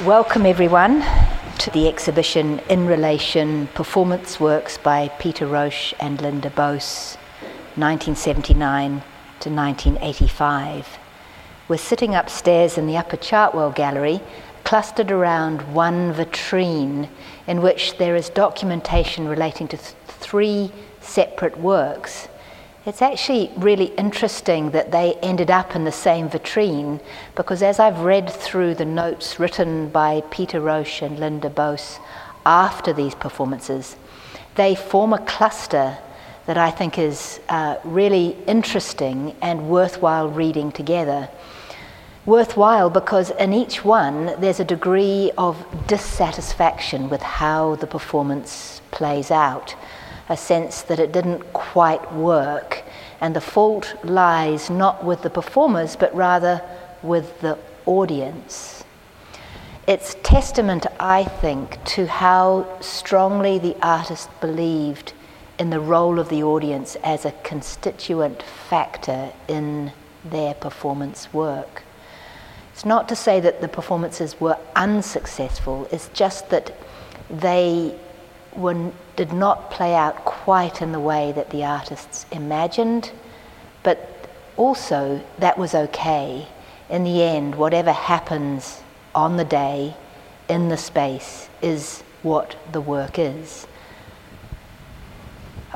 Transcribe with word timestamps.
Welcome, 0.00 0.46
everyone, 0.46 1.04
to 1.58 1.70
the 1.70 1.86
exhibition 1.86 2.60
In 2.70 2.86
Relation 2.86 3.66
Performance 3.68 4.40
Works 4.40 4.78
by 4.78 5.08
Peter 5.20 5.46
Roche 5.46 5.92
and 6.00 6.20
Linda 6.20 6.48
Buis, 6.48 7.16
1979 7.76 9.02
to 9.40 9.50
1985. 9.50 10.98
We're 11.68 11.76
sitting 11.76 12.14
upstairs 12.14 12.78
in 12.78 12.86
the 12.86 12.96
Upper 12.96 13.18
Chartwell 13.18 13.74
Gallery, 13.74 14.22
clustered 14.64 15.10
around 15.10 15.74
one 15.74 16.14
vitrine 16.14 17.10
in 17.46 17.60
which 17.60 17.98
there 17.98 18.16
is 18.16 18.30
documentation 18.30 19.28
relating 19.28 19.68
to 19.68 19.76
th- 19.76 19.94
three 20.06 20.72
separate 21.02 21.58
works. 21.58 22.28
It's 22.84 23.00
actually 23.00 23.52
really 23.56 23.94
interesting 23.94 24.72
that 24.72 24.90
they 24.90 25.14
ended 25.22 25.52
up 25.52 25.76
in 25.76 25.84
the 25.84 25.92
same 25.92 26.28
vitrine 26.28 27.00
because 27.36 27.62
as 27.62 27.78
I've 27.78 28.00
read 28.00 28.28
through 28.28 28.74
the 28.74 28.84
notes 28.84 29.38
written 29.38 29.88
by 29.88 30.24
Peter 30.32 30.60
Roche 30.60 31.00
and 31.00 31.20
Linda 31.20 31.48
Buis 31.48 32.00
after 32.44 32.92
these 32.92 33.14
performances, 33.14 33.94
they 34.56 34.74
form 34.74 35.12
a 35.12 35.24
cluster 35.24 35.96
that 36.46 36.58
I 36.58 36.72
think 36.72 36.98
is 36.98 37.38
uh, 37.48 37.76
really 37.84 38.36
interesting 38.48 39.36
and 39.40 39.68
worthwhile 39.68 40.28
reading 40.28 40.72
together. 40.72 41.28
Worthwhile 42.26 42.90
because 42.90 43.30
in 43.30 43.52
each 43.52 43.84
one 43.84 44.34
there's 44.40 44.58
a 44.58 44.64
degree 44.64 45.30
of 45.38 45.64
dissatisfaction 45.86 47.08
with 47.08 47.22
how 47.22 47.76
the 47.76 47.86
performance 47.86 48.82
plays 48.90 49.30
out, 49.30 49.76
a 50.32 50.36
sense 50.36 50.82
that 50.82 50.98
it 50.98 51.12
didn't 51.12 51.52
quite 51.52 52.12
work, 52.14 52.82
and 53.20 53.36
the 53.36 53.40
fault 53.40 53.94
lies 54.02 54.70
not 54.70 55.04
with 55.04 55.22
the 55.22 55.30
performers 55.30 55.94
but 55.94 56.14
rather 56.14 56.62
with 57.02 57.40
the 57.40 57.58
audience. 57.86 58.82
It's 59.86 60.16
testament, 60.22 60.86
I 60.98 61.24
think, 61.24 61.84
to 61.96 62.06
how 62.06 62.66
strongly 62.80 63.58
the 63.58 63.76
artist 63.82 64.30
believed 64.40 65.12
in 65.58 65.70
the 65.70 65.80
role 65.80 66.18
of 66.18 66.28
the 66.28 66.42
audience 66.42 66.96
as 67.04 67.24
a 67.24 67.32
constituent 67.42 68.42
factor 68.42 69.32
in 69.48 69.92
their 70.24 70.54
performance 70.54 71.32
work. 71.32 71.82
It's 72.72 72.86
not 72.86 73.08
to 73.10 73.16
say 73.16 73.38
that 73.40 73.60
the 73.60 73.68
performances 73.68 74.40
were 74.40 74.56
unsuccessful, 74.76 75.88
it's 75.92 76.08
just 76.14 76.48
that 76.50 76.74
they 77.28 77.98
were, 78.56 78.92
did 79.16 79.32
not 79.32 79.70
play 79.70 79.94
out 79.94 80.16
quite 80.24 80.82
in 80.82 80.92
the 80.92 81.00
way 81.00 81.32
that 81.32 81.50
the 81.50 81.64
artists 81.64 82.26
imagined, 82.30 83.12
but 83.82 84.28
also 84.56 85.20
that 85.38 85.58
was 85.58 85.74
okay. 85.74 86.46
In 86.88 87.04
the 87.04 87.22
end, 87.22 87.54
whatever 87.54 87.92
happens 87.92 88.82
on 89.14 89.36
the 89.36 89.44
day, 89.44 89.96
in 90.48 90.68
the 90.68 90.76
space, 90.76 91.48
is 91.60 92.02
what 92.22 92.56
the 92.72 92.80
work 92.80 93.18
is. 93.18 93.66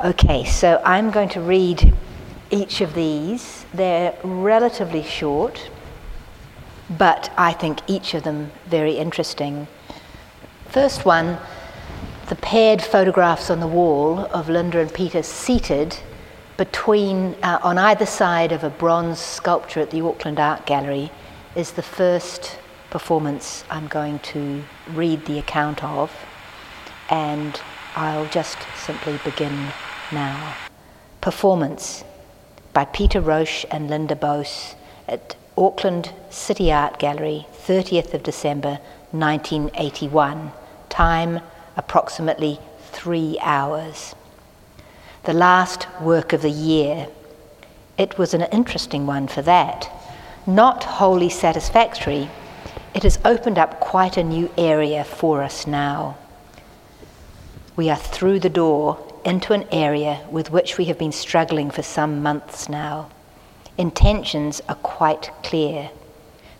Okay, 0.05 0.45
so 0.45 0.81
I'm 0.85 1.11
going 1.11 1.31
to 1.31 1.41
read 1.41 1.95
each 2.51 2.81
of 2.81 2.95
these. 2.95 3.65
They're 3.73 4.15
relatively 4.23 5.03
short 5.03 5.71
but 6.91 7.33
I 7.37 7.53
think 7.53 7.81
each 7.87 8.15
of 8.15 8.23
them 8.23 8.53
very 8.67 8.97
interesting. 8.97 9.67
First 10.69 11.05
one, 11.05 11.39
the 12.29 12.37
paired 12.37 12.83
photographs 12.83 13.51
on 13.51 13.61
the 13.61 13.67
wall 13.69 14.19
of 14.33 14.49
Linda 14.49 14.81
and 14.81 14.93
Peter 14.93 15.23
seated 15.23 15.97
between, 16.57 17.37
uh, 17.43 17.61
on 17.63 17.79
either 17.79 18.07
side 18.07 18.51
of 18.51 18.65
a 18.65 18.71
bronze 18.71 19.21
sculpture 19.21 19.81
at 19.81 19.91
the 19.91 20.01
Auckland 20.01 20.41
Art 20.41 20.67
Gallery, 20.67 21.13
is 21.55 21.73
the 21.73 21.83
first 21.83 22.59
performance 22.91 23.63
I'm 23.71 23.87
going 23.87 24.19
to 24.21 24.65
read 24.93 25.25
the 25.27 25.39
account 25.39 25.85
of, 25.85 26.13
and 27.11 27.61
I'll 27.95 28.27
just 28.27 28.59
simply 28.75 29.21
begin 29.25 29.69
now. 30.11 30.55
Performance 31.21 32.03
by 32.73 32.87
Peter 32.87 33.21
Roche 33.21 33.65
and 33.71 33.89
Linda 33.89 34.17
Buis 34.17 34.75
at 35.07 35.37
Auckland 35.57 36.13
City 36.31 36.73
Art 36.73 36.99
Gallery, 36.99 37.47
30th 37.53 38.15
of 38.15 38.25
December 38.25 38.81
1981. 39.13 40.51
Time 40.89 41.41
approximately 41.77 42.59
three 42.91 43.39
hours. 43.41 44.15
The 45.25 45.33
last 45.33 45.87
work 46.01 46.33
of 46.33 46.43
the 46.43 46.51
year. 46.51 47.09
It 47.99 48.19
was 48.19 48.35
an 48.35 48.43
interesting 48.43 49.07
one 49.07 49.29
for 49.29 49.43
that. 49.43 49.91
Not 50.47 50.85
wholly 50.85 51.29
satisfactory, 51.29 52.29
it 52.95 53.03
has 53.03 53.19
opened 53.25 53.59
up 53.59 53.81
quite 53.81 54.17
a 54.17 54.25
new 54.25 54.51
area 54.57 55.05
for 55.05 55.43
us 55.43 55.67
now. 55.67 56.17
We 57.75 57.91
are 57.91 57.97
through 57.97 58.41
the 58.41 58.49
door 58.49 59.03
into 59.25 59.53
an 59.53 59.67
area 59.71 60.25
with 60.31 60.51
which 60.51 60.79
we 60.79 60.87
have 60.87 60.99
been 60.99 61.13
struggling 61.13 61.71
for 61.71 61.83
some 61.83 62.23
months 62.23 62.69
now 62.69 63.11
intentions 63.79 64.63
are 64.69 64.77
quite 64.77 65.31
clear. 65.43 65.91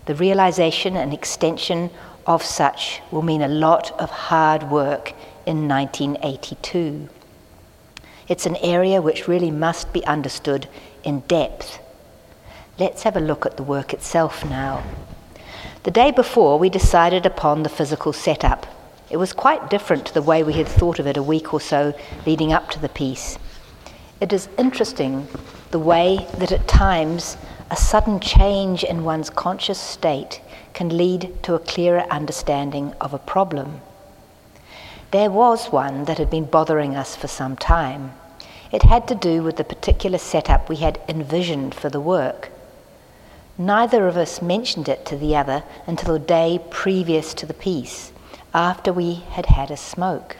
The 0.05 0.15
realization 0.15 0.95
and 0.95 1.13
extension 1.13 1.89
of 2.27 2.43
such 2.43 3.01
will 3.09 3.21
mean 3.21 3.41
a 3.41 3.47
lot 3.47 3.91
of 3.99 4.09
hard 4.09 4.69
work 4.69 5.13
in 5.45 5.67
1982. 5.67 7.07
It's 8.27 8.45
an 8.45 8.57
area 8.57 9.01
which 9.01 9.27
really 9.29 9.49
must 9.49 9.93
be 9.93 10.05
understood 10.05 10.67
in 11.05 11.21
depth. 11.21 11.79
Let's 12.77 13.03
have 13.03 13.15
a 13.15 13.21
look 13.21 13.45
at 13.45 13.55
the 13.55 13.63
work 13.63 13.93
itself 13.93 14.43
now. 14.45 14.83
The 15.83 15.91
day 15.91 16.11
before, 16.11 16.59
we 16.59 16.69
decided 16.69 17.25
upon 17.25 17.63
the 17.63 17.69
physical 17.69 18.11
setup. 18.11 18.67
It 19.09 19.15
was 19.15 19.31
quite 19.31 19.69
different 19.69 20.05
to 20.07 20.13
the 20.13 20.21
way 20.21 20.43
we 20.43 20.53
had 20.53 20.67
thought 20.67 20.99
of 20.99 21.07
it 21.07 21.15
a 21.15 21.23
week 21.23 21.53
or 21.53 21.61
so 21.61 21.97
leading 22.25 22.51
up 22.51 22.69
to 22.71 22.79
the 22.79 22.89
piece. 22.89 23.39
It 24.19 24.33
is 24.33 24.49
interesting 24.57 25.27
the 25.71 25.79
way 25.79 26.27
that 26.37 26.51
at 26.51 26.67
times 26.67 27.37
a 27.71 27.77
sudden 27.77 28.19
change 28.19 28.83
in 28.83 29.05
one's 29.05 29.29
conscious 29.29 29.79
state 29.79 30.41
can 30.77 30.95
lead 30.95 31.33
to 31.41 31.55
a 31.55 31.67
clearer 31.73 32.05
understanding 32.11 32.93
of 33.01 33.11
a 33.11 33.25
problem. 33.33 33.81
There 35.09 35.31
was 35.31 35.71
one 35.71 36.05
that 36.05 36.19
had 36.19 36.29
been 36.29 36.45
bothering 36.45 36.95
us 36.95 37.15
for 37.15 37.27
some 37.27 37.55
time. 37.55 38.13
It 38.71 38.83
had 38.83 39.07
to 39.07 39.15
do 39.15 39.41
with 39.41 39.57
the 39.57 39.63
particular 39.63 40.19
setup 40.19 40.69
we 40.69 40.75
had 40.75 40.99
envisioned 41.09 41.73
for 41.73 41.89
the 41.89 41.99
work. 41.99 42.51
Neither 43.57 44.07
of 44.07 44.17
us 44.17 44.39
mentioned 44.39 44.87
it 44.87 45.03
to 45.07 45.17
the 45.17 45.35
other 45.35 45.63
until 45.87 46.13
the 46.13 46.19
day 46.19 46.59
previous 46.69 47.33
to 47.33 47.47
the 47.47 47.55
piece, 47.55 48.11
after 48.53 48.93
we 48.93 49.15
had 49.31 49.47
had 49.47 49.71
a 49.71 49.77
smoke. 49.77 50.37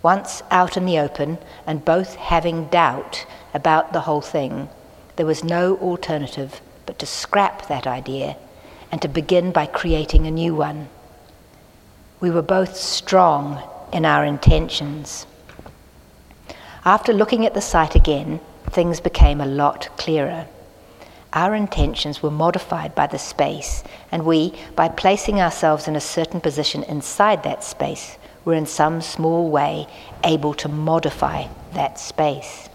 Once 0.00 0.44
out 0.52 0.76
in 0.76 0.86
the 0.86 1.00
open 1.00 1.38
and 1.66 1.84
both 1.84 2.14
having 2.14 2.66
doubt 2.66 3.26
about 3.52 3.92
the 3.92 4.02
whole 4.02 4.20
thing, 4.20 4.68
there 5.16 5.26
was 5.26 5.42
no 5.42 5.76
alternative 5.78 6.60
but 6.86 7.00
to 7.00 7.04
scrap 7.04 7.66
that 7.66 7.88
idea 7.88 8.36
and 8.90 9.00
to 9.02 9.08
begin 9.08 9.52
by 9.52 9.66
creating 9.66 10.26
a 10.26 10.30
new 10.30 10.54
one. 10.54 10.88
We 12.20 12.30
were 12.30 12.42
both 12.42 12.76
strong 12.76 13.62
in 13.92 14.04
our 14.04 14.24
intentions. 14.24 15.26
After 16.84 17.12
looking 17.12 17.46
at 17.46 17.54
the 17.54 17.60
site 17.60 17.94
again, 17.94 18.40
things 18.70 19.00
became 19.00 19.40
a 19.40 19.46
lot 19.46 19.88
clearer. 19.96 20.46
Our 21.32 21.54
intentions 21.54 22.22
were 22.22 22.30
modified 22.30 22.94
by 22.94 23.06
the 23.06 23.18
space, 23.18 23.84
and 24.10 24.24
we, 24.24 24.52
by 24.74 24.88
placing 24.88 25.40
ourselves 25.40 25.86
in 25.86 25.94
a 25.94 26.00
certain 26.00 26.40
position 26.40 26.82
inside 26.84 27.42
that 27.44 27.62
space, 27.62 28.18
were 28.44 28.54
in 28.54 28.66
some 28.66 29.00
small 29.00 29.48
way 29.48 29.86
able 30.24 30.54
to 30.54 30.68
modify 30.68 31.46
that 31.74 31.98
space. 32.00 32.68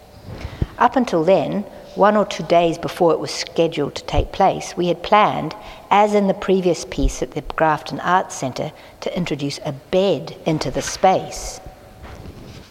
Up 0.78 0.96
until 0.96 1.24
then, 1.24 1.64
one 1.96 2.16
or 2.16 2.26
two 2.26 2.44
days 2.44 2.78
before 2.78 3.12
it 3.12 3.18
was 3.18 3.30
scheduled 3.30 3.94
to 3.94 4.04
take 4.04 4.32
place, 4.32 4.76
we 4.76 4.88
had 4.88 5.02
planned, 5.02 5.54
as 5.90 6.14
in 6.14 6.26
the 6.26 6.34
previous 6.34 6.84
piece 6.84 7.22
at 7.22 7.32
the 7.32 7.40
Grafton 7.40 8.00
Arts 8.00 8.34
Centre, 8.34 8.72
to 9.00 9.16
introduce 9.16 9.58
a 9.64 9.72
bed 9.72 10.36
into 10.44 10.70
the 10.70 10.82
space. 10.82 11.60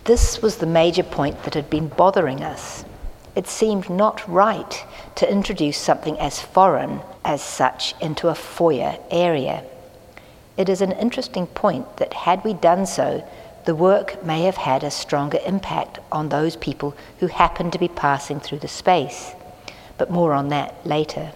This 0.05 0.41
was 0.41 0.57
the 0.57 0.67
major 0.67 1.03
point 1.03 1.43
that 1.43 1.55
had 1.55 1.69
been 1.69 1.87
bothering 1.87 2.43
us. 2.43 2.85
It 3.35 3.47
seemed 3.47 3.89
not 3.89 4.27
right 4.29 4.85
to 5.15 5.29
introduce 5.29 5.77
something 5.77 6.17
as 6.19 6.39
foreign 6.39 7.01
as 7.25 7.41
such 7.41 7.95
into 7.99 8.29
a 8.29 8.35
foyer 8.35 8.97
area. 9.09 9.63
It 10.57 10.69
is 10.69 10.81
an 10.81 10.93
interesting 10.93 11.47
point 11.47 11.97
that 11.97 12.13
had 12.13 12.43
we 12.45 12.53
done 12.53 12.85
so, 12.85 13.27
the 13.65 13.75
work 13.75 14.23
may 14.23 14.43
have 14.43 14.57
had 14.57 14.83
a 14.83 14.91
stronger 14.91 15.39
impact 15.45 15.99
on 16.11 16.29
those 16.29 16.55
people 16.55 16.95
who 17.19 17.27
happened 17.27 17.73
to 17.73 17.79
be 17.79 17.87
passing 17.87 18.39
through 18.39 18.59
the 18.59 18.67
space. 18.67 19.33
But 19.97 20.11
more 20.11 20.33
on 20.33 20.49
that 20.49 20.85
later. 20.85 21.31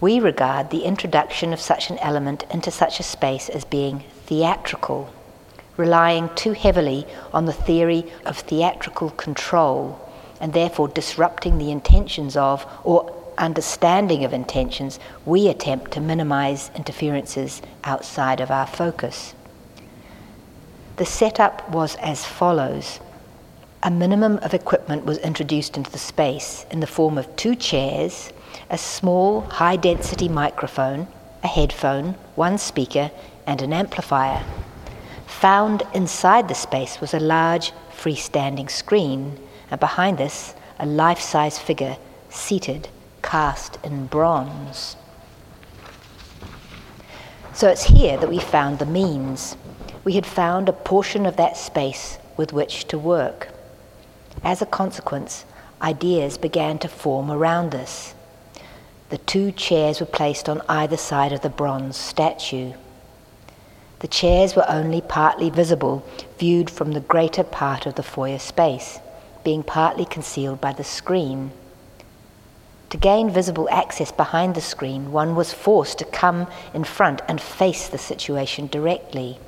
We 0.00 0.18
regard 0.18 0.70
the 0.70 0.84
introduction 0.84 1.52
of 1.52 1.60
such 1.60 1.88
an 1.88 1.98
element 1.98 2.44
into 2.50 2.70
such 2.70 2.98
a 2.98 3.04
space 3.04 3.48
as 3.48 3.64
being 3.64 4.04
theatrical, 4.26 5.12
relying 5.76 6.30
too 6.34 6.52
heavily 6.52 7.06
on 7.32 7.46
the 7.46 7.52
theory 7.52 8.12
of 8.26 8.38
theatrical 8.38 9.10
control 9.10 10.00
and 10.40 10.52
therefore 10.52 10.88
disrupting 10.88 11.58
the 11.58 11.70
intentions 11.70 12.36
of, 12.36 12.66
or 12.82 13.14
understanding 13.38 14.24
of 14.24 14.32
intentions, 14.32 14.98
we 15.24 15.48
attempt 15.48 15.92
to 15.92 16.00
minimize 16.00 16.70
interferences 16.74 17.62
outside 17.84 18.40
of 18.40 18.50
our 18.50 18.66
focus. 18.66 19.34
The 20.96 21.04
setup 21.04 21.68
was 21.70 21.96
as 21.96 22.24
follows. 22.24 23.00
A 23.82 23.90
minimum 23.90 24.38
of 24.42 24.54
equipment 24.54 25.04
was 25.04 25.18
introduced 25.18 25.76
into 25.76 25.90
the 25.90 25.98
space 25.98 26.66
in 26.70 26.78
the 26.78 26.86
form 26.86 27.18
of 27.18 27.34
two 27.34 27.56
chairs, 27.56 28.32
a 28.70 28.78
small 28.78 29.40
high 29.40 29.74
density 29.74 30.28
microphone, 30.28 31.08
a 31.42 31.48
headphone, 31.48 32.14
one 32.36 32.58
speaker, 32.58 33.10
and 33.44 33.60
an 33.60 33.72
amplifier. 33.72 34.44
Found 35.26 35.82
inside 35.94 36.46
the 36.46 36.54
space 36.54 37.00
was 37.00 37.12
a 37.12 37.18
large 37.18 37.72
freestanding 37.90 38.70
screen, 38.70 39.36
and 39.72 39.80
behind 39.80 40.16
this, 40.16 40.54
a 40.78 40.86
life 40.86 41.20
size 41.20 41.58
figure 41.58 41.96
seated, 42.30 42.88
cast 43.20 43.78
in 43.82 44.06
bronze. 44.06 44.94
So 47.52 47.68
it's 47.68 47.84
here 47.84 48.16
that 48.16 48.28
we 48.28 48.38
found 48.38 48.78
the 48.78 48.86
means. 48.86 49.56
We 50.04 50.12
had 50.12 50.26
found 50.26 50.68
a 50.68 50.72
portion 50.74 51.24
of 51.24 51.36
that 51.36 51.56
space 51.56 52.18
with 52.36 52.52
which 52.52 52.86
to 52.88 52.98
work. 52.98 53.48
As 54.42 54.60
a 54.60 54.66
consequence, 54.66 55.46
ideas 55.80 56.36
began 56.36 56.78
to 56.80 56.88
form 56.88 57.30
around 57.30 57.74
us. 57.74 58.14
The 59.08 59.18
two 59.18 59.50
chairs 59.50 60.00
were 60.00 60.06
placed 60.06 60.48
on 60.48 60.60
either 60.68 60.98
side 60.98 61.32
of 61.32 61.40
the 61.40 61.48
bronze 61.48 61.96
statue. 61.96 62.74
The 64.00 64.08
chairs 64.08 64.54
were 64.54 64.68
only 64.68 65.00
partly 65.00 65.48
visible, 65.48 66.04
viewed 66.38 66.68
from 66.68 66.92
the 66.92 67.00
greater 67.00 67.42
part 67.42 67.86
of 67.86 67.94
the 67.94 68.02
foyer 68.02 68.38
space, 68.38 68.98
being 69.42 69.62
partly 69.62 70.04
concealed 70.04 70.60
by 70.60 70.74
the 70.74 70.84
screen. 70.84 71.52
To 72.90 72.98
gain 72.98 73.30
visible 73.30 73.68
access 73.70 74.12
behind 74.12 74.54
the 74.54 74.60
screen, 74.60 75.12
one 75.12 75.34
was 75.34 75.54
forced 75.54 75.98
to 75.98 76.04
come 76.04 76.46
in 76.74 76.84
front 76.84 77.22
and 77.26 77.40
face 77.40 77.88
the 77.88 77.98
situation 77.98 78.66
directly. 78.66 79.38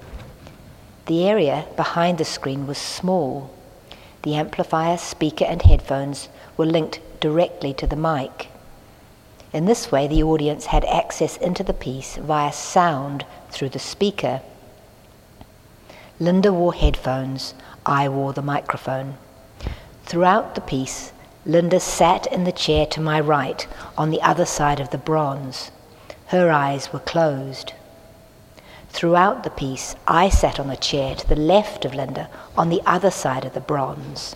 The 1.06 1.29
area 1.29 1.67
behind 1.76 2.19
the 2.19 2.25
screen 2.25 2.67
was 2.67 2.79
small. 2.79 3.50
The 4.23 4.35
amplifier, 4.35 4.97
speaker, 4.97 5.44
and 5.44 5.62
headphones 5.62 6.29
were 6.56 6.67
linked 6.67 7.00
directly 7.20 7.73
to 7.75 7.87
the 7.87 7.94
mic. 7.94 8.49
In 9.53 9.67
this 9.67 9.93
way, 9.93 10.08
the 10.08 10.25
audience 10.25 10.67
had 10.67 10.85
access 10.85 11.37
into 11.37 11.62
the 11.62 11.73
piece 11.73 12.17
via 12.17 12.53
sound 12.53 13.25
through 13.50 13.69
the 13.69 13.79
speaker. 13.79 14.43
Linda 16.19 16.53
wore 16.53 16.75
headphones, 16.75 17.55
I 17.87 18.09
wore 18.09 18.32
the 18.32 18.43
microphone. 18.43 19.17
Throughout 20.06 20.56
the 20.56 20.61
piece, 20.61 21.12
Linda 21.44 21.79
sat 21.79 22.26
in 22.32 22.43
the 22.43 22.50
chair 22.50 22.85
to 22.87 23.00
my 23.00 23.20
right 23.20 23.64
on 23.97 24.11
the 24.11 24.23
other 24.23 24.44
side 24.44 24.81
of 24.81 24.91
the 24.91 24.99
bronze. 24.99 25.70
Her 26.26 26.50
eyes 26.50 26.93
were 26.93 26.99
closed. 26.99 27.75
Throughout 28.97 29.45
the 29.45 29.51
piece, 29.51 29.95
I 30.09 30.31
sat 30.31 30.59
on 30.59 30.71
a 30.71 30.77
chair 30.77 31.15
to 31.15 31.29
the 31.29 31.37
left 31.37 31.85
of 31.85 31.95
Linda 31.95 32.31
on 32.57 32.71
the 32.71 32.81
other 32.87 33.11
side 33.11 33.45
of 33.45 33.53
the 33.53 33.61
bronze. 33.61 34.35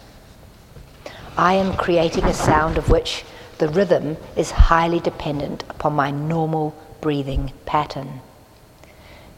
I 1.35 1.55
am 1.55 1.79
creating 1.79 2.25
a 2.25 2.35
sound 2.35 2.77
of 2.77 2.91
which 2.91 3.25
the 3.57 3.71
rhythm 3.71 4.19
is 4.37 4.51
highly 4.51 5.01
dependent 5.01 5.65
upon 5.71 5.95
my 5.95 6.11
normal 6.11 6.75
breathing 7.01 7.55
pattern. 7.65 8.21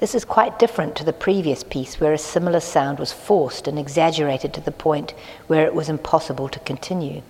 This 0.00 0.16
is 0.16 0.24
quite 0.24 0.58
different 0.58 0.96
to 0.96 1.04
the 1.04 1.12
previous 1.12 1.62
piece, 1.62 2.00
where 2.00 2.12
a 2.12 2.18
similar 2.18 2.58
sound 2.58 2.98
was 2.98 3.12
forced 3.12 3.68
and 3.68 3.78
exaggerated 3.78 4.52
to 4.54 4.60
the 4.60 4.72
point 4.72 5.14
where 5.46 5.64
it 5.64 5.74
was 5.76 5.88
impossible 5.88 6.48
to 6.48 6.58
continue. 6.58 7.22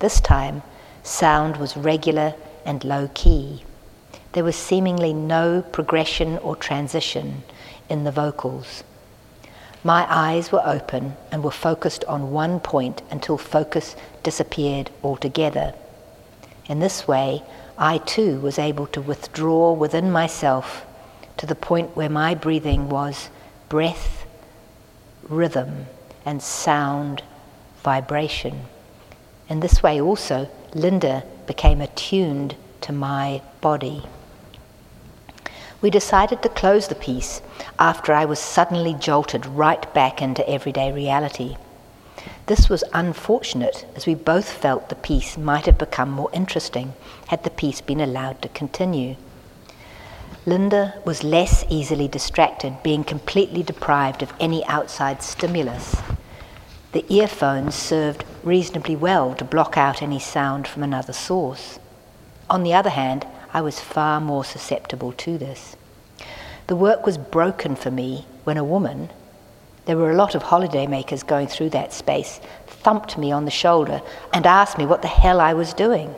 This 0.00 0.20
time, 0.20 0.64
sound 1.04 1.56
was 1.56 1.76
regular 1.76 2.34
and 2.64 2.82
low 2.82 3.08
key. 3.14 3.62
There 4.38 4.44
was 4.44 4.54
seemingly 4.54 5.12
no 5.12 5.62
progression 5.62 6.38
or 6.38 6.54
transition 6.54 7.42
in 7.88 8.04
the 8.04 8.12
vocals. 8.12 8.84
My 9.82 10.06
eyes 10.08 10.52
were 10.52 10.62
open 10.64 11.16
and 11.32 11.42
were 11.42 11.50
focused 11.50 12.04
on 12.04 12.30
one 12.30 12.60
point 12.60 13.02
until 13.10 13.36
focus 13.36 13.96
disappeared 14.22 14.92
altogether. 15.02 15.74
In 16.66 16.78
this 16.78 17.08
way, 17.08 17.42
I 17.76 17.98
too 17.98 18.38
was 18.38 18.60
able 18.60 18.86
to 18.86 19.00
withdraw 19.00 19.72
within 19.72 20.12
myself 20.12 20.86
to 21.38 21.44
the 21.44 21.56
point 21.56 21.96
where 21.96 22.08
my 22.08 22.36
breathing 22.36 22.88
was 22.88 23.30
breath, 23.68 24.24
rhythm, 25.28 25.86
and 26.24 26.40
sound 26.40 27.24
vibration. 27.82 28.66
In 29.48 29.58
this 29.58 29.82
way, 29.82 30.00
also, 30.00 30.48
Linda 30.74 31.24
became 31.48 31.80
attuned 31.80 32.54
to 32.82 32.92
my 32.92 33.42
body. 33.60 34.04
We 35.80 35.90
decided 35.90 36.42
to 36.42 36.48
close 36.48 36.88
the 36.88 36.96
piece 36.96 37.40
after 37.78 38.12
I 38.12 38.24
was 38.24 38.40
suddenly 38.40 38.94
jolted 38.94 39.46
right 39.46 39.92
back 39.94 40.20
into 40.20 40.48
everyday 40.48 40.90
reality. 40.90 41.56
This 42.46 42.68
was 42.68 42.82
unfortunate, 42.92 43.86
as 43.94 44.04
we 44.04 44.14
both 44.14 44.50
felt 44.50 44.88
the 44.88 44.96
piece 44.96 45.38
might 45.38 45.66
have 45.66 45.78
become 45.78 46.10
more 46.10 46.30
interesting 46.32 46.94
had 47.28 47.44
the 47.44 47.50
piece 47.50 47.80
been 47.80 48.00
allowed 48.00 48.42
to 48.42 48.48
continue. 48.48 49.14
Linda 50.46 50.94
was 51.04 51.22
less 51.22 51.64
easily 51.68 52.08
distracted, 52.08 52.82
being 52.82 53.04
completely 53.04 53.62
deprived 53.62 54.22
of 54.22 54.32
any 54.40 54.64
outside 54.66 55.22
stimulus. 55.22 55.94
The 56.92 57.04
earphones 57.12 57.74
served 57.74 58.24
reasonably 58.42 58.96
well 58.96 59.34
to 59.34 59.44
block 59.44 59.76
out 59.76 60.02
any 60.02 60.18
sound 60.18 60.66
from 60.66 60.82
another 60.82 61.12
source. 61.12 61.78
On 62.50 62.62
the 62.62 62.74
other 62.74 62.90
hand, 62.90 63.26
I 63.52 63.60
was 63.60 63.80
far 63.80 64.20
more 64.20 64.44
susceptible 64.44 65.12
to 65.12 65.38
this. 65.38 65.76
The 66.66 66.76
work 66.76 67.06
was 67.06 67.16
broken 67.16 67.76
for 67.76 67.90
me 67.90 68.26
when 68.44 68.58
a 68.58 68.64
woman, 68.64 69.10
there 69.86 69.96
were 69.96 70.10
a 70.10 70.16
lot 70.16 70.34
of 70.34 70.42
holidaymakers 70.42 71.26
going 71.26 71.46
through 71.46 71.70
that 71.70 71.94
space, 71.94 72.40
thumped 72.66 73.16
me 73.16 73.32
on 73.32 73.46
the 73.46 73.50
shoulder 73.50 74.02
and 74.34 74.46
asked 74.46 74.76
me 74.76 74.84
what 74.84 75.00
the 75.00 75.08
hell 75.08 75.40
I 75.40 75.54
was 75.54 75.72
doing. 75.72 76.14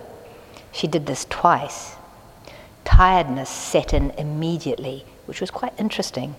She 0.73 0.89
did 0.89 1.07
this 1.07 1.25
twice. 1.31 1.95
Tiredness 2.85 3.49
set 3.49 3.95
in 3.95 4.11
immediately, 4.13 5.05
which 5.27 5.41
was 5.41 5.51
quite 5.51 5.79
interesting, 5.79 6.35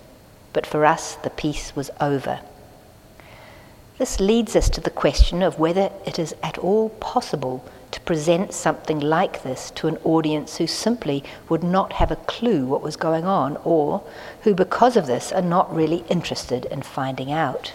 but 0.52 0.66
for 0.66 0.86
us 0.86 1.16
the 1.16 1.30
piece 1.30 1.76
was 1.76 1.90
over. 2.02 2.42
This 3.98 4.20
leads 4.20 4.56
us 4.56 4.70
to 4.72 4.82
the 4.82 4.90
question 4.90 5.42
of 5.42 5.60
whether 5.60 5.92
it 6.06 6.20
is 6.20 6.36
at 6.44 6.58
all 6.58 6.90
possible 6.90 7.64
present 8.12 8.54
something 8.54 9.00
like 9.00 9.42
this 9.42 9.72
to 9.72 9.88
an 9.88 9.96
audience 10.04 10.58
who 10.58 10.68
simply 10.68 11.24
would 11.48 11.64
not 11.64 11.94
have 11.94 12.12
a 12.12 12.18
clue 12.18 12.66
what 12.66 12.82
was 12.82 12.98
going 12.98 13.24
on, 13.24 13.56
or 13.64 14.04
who, 14.42 14.54
because 14.54 14.98
of 14.98 15.08
this, 15.08 15.32
are 15.32 15.42
not 15.42 15.74
really 15.74 16.04
interested 16.10 16.66
in 16.66 16.82
finding 16.82 17.32
out. 17.32 17.72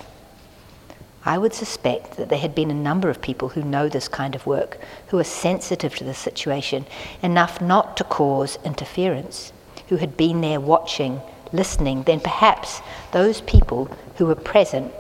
I 1.25 1.39
would 1.39 1.55
suspect 1.55 2.19
that 2.19 2.29
there 2.29 2.39
had 2.39 2.55
been 2.55 2.71
a 2.71 2.75
number 2.75 3.09
of 3.09 3.23
people 3.23 3.49
who 3.49 3.63
know 3.63 3.89
this 3.89 4.09
kind 4.09 4.35
of 4.35 4.45
work, 4.47 4.79
who 5.07 5.19
are 5.19 5.25
sensitive 5.25 5.95
to 5.95 6.05
the 6.05 6.13
situation 6.13 6.85
enough 7.23 7.63
not 7.63 7.97
to 7.97 8.05
cause 8.05 8.59
interference, 8.63 9.55
who 9.89 9.97
had 9.97 10.19
been 10.19 10.43
there 10.43 10.61
watching, 10.61 11.23
listening, 11.51 12.03
then 12.03 12.21
perhaps 12.21 12.83
those 13.13 13.41
people 13.41 13.89
who 14.17 14.27
were 14.27 14.35
present 14.35 14.93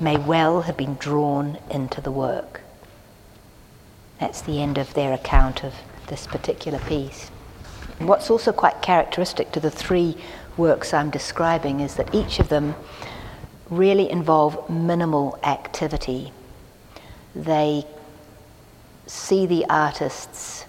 may 0.00 0.16
well 0.16 0.62
have 0.62 0.76
been 0.76 0.96
drawn 0.96 1.58
into 1.70 2.00
the 2.00 2.10
work. 2.10 2.62
That's 4.20 4.42
the 4.42 4.60
end 4.60 4.76
of 4.76 4.92
their 4.92 5.14
account 5.14 5.64
of 5.64 5.74
this 6.08 6.26
particular 6.26 6.78
piece. 6.80 7.30
What's 7.98 8.30
also 8.30 8.52
quite 8.52 8.82
characteristic 8.82 9.50
to 9.52 9.60
the 9.60 9.70
three 9.70 10.16
works 10.56 10.92
I'm 10.92 11.10
describing 11.10 11.80
is 11.80 11.94
that 11.94 12.14
each 12.14 12.38
of 12.38 12.50
them 12.50 12.74
really 13.70 14.10
involve 14.10 14.68
minimal 14.68 15.38
activity. 15.42 16.32
They 17.34 17.86
see 19.06 19.46
the 19.46 19.64
artists 19.70 20.66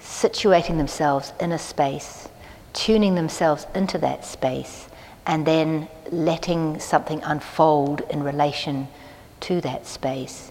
situating 0.00 0.76
themselves 0.76 1.32
in 1.40 1.52
a 1.52 1.58
space, 1.58 2.28
tuning 2.72 3.14
themselves 3.14 3.66
into 3.74 3.98
that 3.98 4.24
space, 4.24 4.88
and 5.26 5.46
then 5.46 5.88
letting 6.10 6.80
something 6.80 7.22
unfold 7.22 8.00
in 8.10 8.22
relation 8.22 8.88
to 9.40 9.60
that 9.60 9.86
space. 9.86 10.47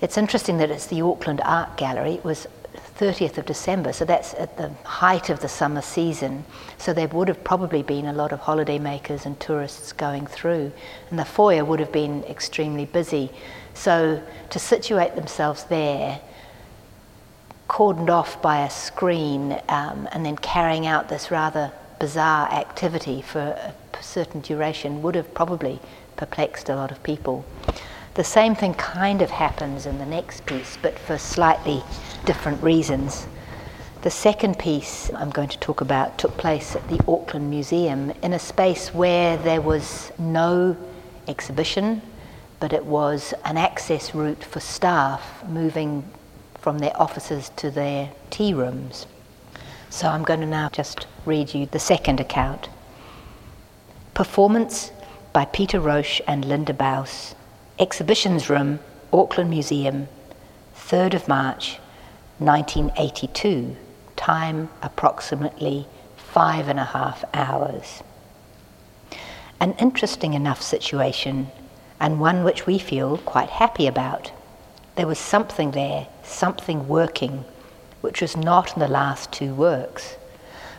It's 0.00 0.18
interesting 0.18 0.58
that 0.58 0.70
it's 0.70 0.86
the 0.86 1.00
Auckland 1.00 1.40
Art 1.42 1.78
Gallery. 1.78 2.14
It 2.14 2.24
was 2.24 2.46
30th 2.98 3.38
of 3.38 3.46
December, 3.46 3.92
so 3.92 4.04
that's 4.04 4.34
at 4.34 4.58
the 4.58 4.70
height 4.84 5.30
of 5.30 5.40
the 5.40 5.48
summer 5.48 5.80
season. 5.80 6.44
So 6.76 6.92
there 6.92 7.08
would 7.08 7.28
have 7.28 7.42
probably 7.42 7.82
been 7.82 8.06
a 8.06 8.12
lot 8.12 8.32
of 8.32 8.40
holidaymakers 8.40 9.24
and 9.24 9.38
tourists 9.40 9.92
going 9.92 10.26
through, 10.26 10.72
and 11.10 11.18
the 11.18 11.24
foyer 11.24 11.64
would 11.64 11.80
have 11.80 11.92
been 11.92 12.24
extremely 12.24 12.84
busy. 12.84 13.30
So 13.72 14.22
to 14.50 14.58
situate 14.58 15.14
themselves 15.14 15.64
there, 15.64 16.20
cordoned 17.68 18.10
off 18.10 18.40
by 18.42 18.64
a 18.64 18.70
screen, 18.70 19.60
um, 19.68 20.08
and 20.12 20.24
then 20.24 20.36
carrying 20.36 20.86
out 20.86 21.08
this 21.08 21.30
rather 21.30 21.72
bizarre 21.98 22.50
activity 22.52 23.22
for 23.22 23.40
a 23.40 24.02
certain 24.02 24.42
duration 24.42 25.00
would 25.00 25.14
have 25.14 25.32
probably 25.32 25.80
perplexed 26.16 26.68
a 26.68 26.76
lot 26.76 26.90
of 26.90 27.02
people. 27.02 27.44
The 28.16 28.24
same 28.24 28.54
thing 28.54 28.72
kind 28.72 29.20
of 29.20 29.28
happens 29.28 29.84
in 29.84 29.98
the 29.98 30.06
next 30.06 30.46
piece, 30.46 30.78
but 30.80 30.98
for 30.98 31.18
slightly 31.18 31.84
different 32.24 32.62
reasons. 32.62 33.26
The 34.00 34.10
second 34.10 34.58
piece 34.58 35.10
I'm 35.14 35.28
going 35.28 35.50
to 35.50 35.58
talk 35.58 35.82
about 35.82 36.16
took 36.16 36.34
place 36.38 36.74
at 36.74 36.88
the 36.88 36.98
Auckland 37.06 37.50
Museum 37.50 38.14
in 38.22 38.32
a 38.32 38.38
space 38.38 38.94
where 38.94 39.36
there 39.36 39.60
was 39.60 40.12
no 40.18 40.78
exhibition, 41.28 42.00
but 42.58 42.72
it 42.72 42.86
was 42.86 43.34
an 43.44 43.58
access 43.58 44.14
route 44.14 44.42
for 44.42 44.60
staff 44.60 45.44
moving 45.46 46.02
from 46.54 46.78
their 46.78 46.98
offices 46.98 47.50
to 47.56 47.70
their 47.70 48.10
tea 48.30 48.54
rooms. 48.54 49.06
So 49.90 50.08
I'm 50.08 50.22
going 50.22 50.40
to 50.40 50.46
now 50.46 50.70
just 50.70 51.06
read 51.26 51.52
you 51.52 51.66
the 51.66 51.78
second 51.78 52.18
account. 52.18 52.70
Performance 54.14 54.90
by 55.34 55.44
Peter 55.44 55.80
Roche 55.80 56.22
and 56.26 56.46
Linda 56.46 56.72
Buis. 56.72 57.34
Exhibitions 57.78 58.48
Room, 58.48 58.78
Auckland 59.12 59.50
Museum, 59.50 60.08
3rd 60.74 61.12
of 61.12 61.28
March, 61.28 61.78
1982 62.38 63.76
time 64.16 64.70
approximately 64.80 65.86
five 66.16 66.68
and 66.68 66.80
a 66.80 66.84
half 66.84 67.22
hours. 67.34 68.02
An 69.60 69.74
interesting 69.74 70.32
enough 70.32 70.62
situation, 70.62 71.48
and 72.00 72.18
one 72.18 72.44
which 72.44 72.66
we 72.66 72.78
feel 72.78 73.18
quite 73.18 73.50
happy 73.50 73.86
about. 73.86 74.32
There 74.94 75.06
was 75.06 75.18
something 75.18 75.72
there, 75.72 76.08
something 76.22 76.88
working, 76.88 77.44
which 78.00 78.22
was 78.22 78.38
not 78.38 78.72
in 78.72 78.80
the 78.80 78.88
last 78.88 79.32
two 79.32 79.52
works. 79.54 80.16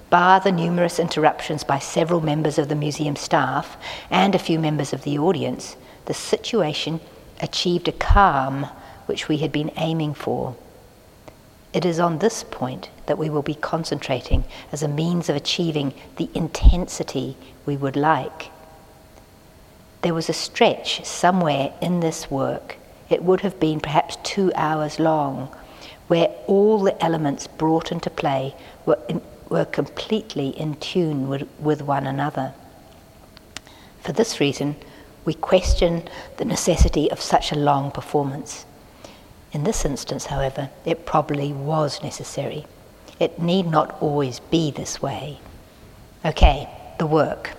Bar 0.10 0.40
the 0.40 0.52
numerous 0.52 0.98
interruptions 0.98 1.64
by 1.64 1.78
several 1.78 2.22
members 2.22 2.58
of 2.58 2.70
the 2.70 2.76
museum 2.76 3.16
staff 3.16 3.78
and 4.10 4.34
a 4.34 4.40
few 4.40 4.58
members 4.58 4.94
of 4.94 5.04
the 5.04 5.20
audience, 5.20 5.76
the 6.08 6.14
situation 6.14 7.00
achieved 7.42 7.88
a 7.88 7.92
calm 7.92 8.68
which 9.06 9.28
we 9.28 9.38
had 9.38 9.52
been 9.52 9.72
aiming 9.78 10.14
for. 10.14 10.56
It 11.74 11.86
is 11.86 12.00
on 12.00 12.18
this 12.18 12.44
point 12.44 12.90
that 13.06 13.18
we 13.18 13.30
will 13.30 13.42
be 13.44 13.54
concentrating 13.54 14.44
as 14.72 14.82
a 14.82 14.88
means 14.88 15.30
of 15.30 15.36
achieving 15.36 15.94
the 16.16 16.30
intensity 16.34 17.38
we 17.66 17.78
would 17.78 17.96
like. 17.96 18.52
There 20.02 20.14
was 20.14 20.30
a 20.30 20.34
stretch 20.34 21.06
somewhere 21.06 21.74
in 21.82 22.00
this 22.00 22.32
work, 22.32 22.78
it 23.10 23.24
would 23.24 23.42
have 23.42 23.60
been 23.60 23.80
perhaps 23.80 24.18
two 24.24 24.52
hours 24.56 25.00
long, 25.00 25.50
where 26.08 26.28
all 26.46 26.80
the 26.80 27.02
elements 27.04 27.48
brought 27.48 27.92
into 27.92 28.10
play 28.10 28.56
were, 28.86 29.00
in, 29.08 29.22
were 29.50 29.66
completely 29.66 30.50
in 30.50 30.76
tune 30.76 31.28
with, 31.28 31.48
with 31.60 31.82
one 31.82 32.08
another. 32.08 32.54
For 34.02 34.12
this 34.12 34.40
reason, 34.40 34.76
we 35.28 35.34
question 35.34 36.08
the 36.38 36.46
necessity 36.46 37.12
of 37.12 37.20
such 37.20 37.52
a 37.52 37.56
long 37.70 37.92
performance. 37.92 38.66
In 39.52 39.66
this 39.66 39.84
instance, 39.84 40.28
however, 40.28 40.70
it 40.86 41.06
probably 41.06 41.52
was 41.52 42.02
necessary. 42.02 42.66
It 43.20 43.38
need 43.38 43.66
not 43.66 44.02
always 44.02 44.40
be 44.40 44.72
this 44.72 45.02
way. 45.02 45.40
Okay, 46.24 46.70
the 46.98 47.06
work. 47.06 47.58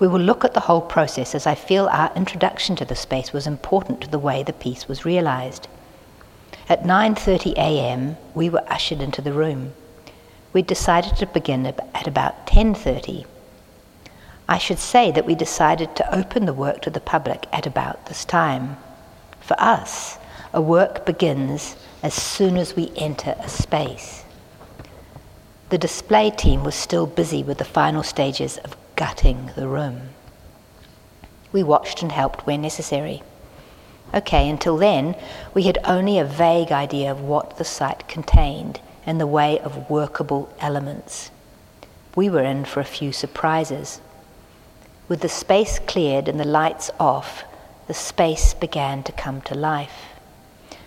We 0.00 0.08
will 0.08 0.20
look 0.20 0.44
at 0.44 0.54
the 0.54 0.66
whole 0.66 0.80
process 0.80 1.36
as 1.36 1.46
I 1.46 1.54
feel 1.54 1.86
our 1.86 2.10
introduction 2.16 2.74
to 2.76 2.84
the 2.84 2.96
space 2.96 3.32
was 3.32 3.46
important 3.46 4.00
to 4.00 4.10
the 4.10 4.18
way 4.18 4.42
the 4.42 4.52
piece 4.52 4.88
was 4.88 5.04
realized. 5.04 5.68
At 6.68 6.82
9:30 6.82 7.52
a.m., 7.58 8.16
we 8.34 8.50
were 8.50 8.64
ushered 8.66 9.00
into 9.00 9.22
the 9.22 9.32
room. 9.32 9.72
We 10.52 10.62
decided 10.62 11.14
to 11.18 11.26
begin 11.26 11.64
at 11.64 12.08
about 12.08 12.44
10:30. 12.48 13.24
I 14.52 14.58
should 14.58 14.78
say 14.78 15.10
that 15.12 15.24
we 15.24 15.34
decided 15.34 15.96
to 15.96 16.14
open 16.14 16.44
the 16.44 16.52
work 16.52 16.82
to 16.82 16.90
the 16.90 17.00
public 17.00 17.46
at 17.54 17.66
about 17.66 18.04
this 18.04 18.22
time. 18.22 18.76
For 19.40 19.58
us, 19.58 20.18
a 20.52 20.60
work 20.60 21.06
begins 21.06 21.74
as 22.02 22.12
soon 22.12 22.58
as 22.58 22.76
we 22.76 22.92
enter 22.94 23.34
a 23.38 23.48
space. 23.48 24.24
The 25.70 25.78
display 25.78 26.28
team 26.28 26.64
was 26.64 26.74
still 26.74 27.06
busy 27.06 27.42
with 27.42 27.56
the 27.56 27.64
final 27.64 28.02
stages 28.02 28.58
of 28.58 28.76
gutting 28.94 29.52
the 29.56 29.68
room. 29.68 30.10
We 31.50 31.62
watched 31.62 32.02
and 32.02 32.12
helped 32.12 32.46
where 32.46 32.58
necessary. 32.58 33.22
Okay, 34.12 34.50
until 34.50 34.76
then, 34.76 35.16
we 35.54 35.62
had 35.62 35.78
only 35.84 36.18
a 36.18 36.26
vague 36.26 36.72
idea 36.72 37.10
of 37.10 37.22
what 37.22 37.56
the 37.56 37.64
site 37.64 38.06
contained 38.06 38.80
in 39.06 39.16
the 39.16 39.26
way 39.26 39.58
of 39.60 39.88
workable 39.88 40.54
elements. 40.60 41.30
We 42.14 42.28
were 42.28 42.44
in 42.44 42.66
for 42.66 42.80
a 42.80 42.94
few 42.98 43.12
surprises. 43.12 44.02
With 45.12 45.20
the 45.20 45.28
space 45.28 45.78
cleared 45.78 46.26
and 46.26 46.40
the 46.40 46.46
lights 46.46 46.90
off, 46.98 47.44
the 47.86 47.92
space 47.92 48.54
began 48.54 49.02
to 49.02 49.12
come 49.12 49.42
to 49.42 49.54
life. 49.54 50.06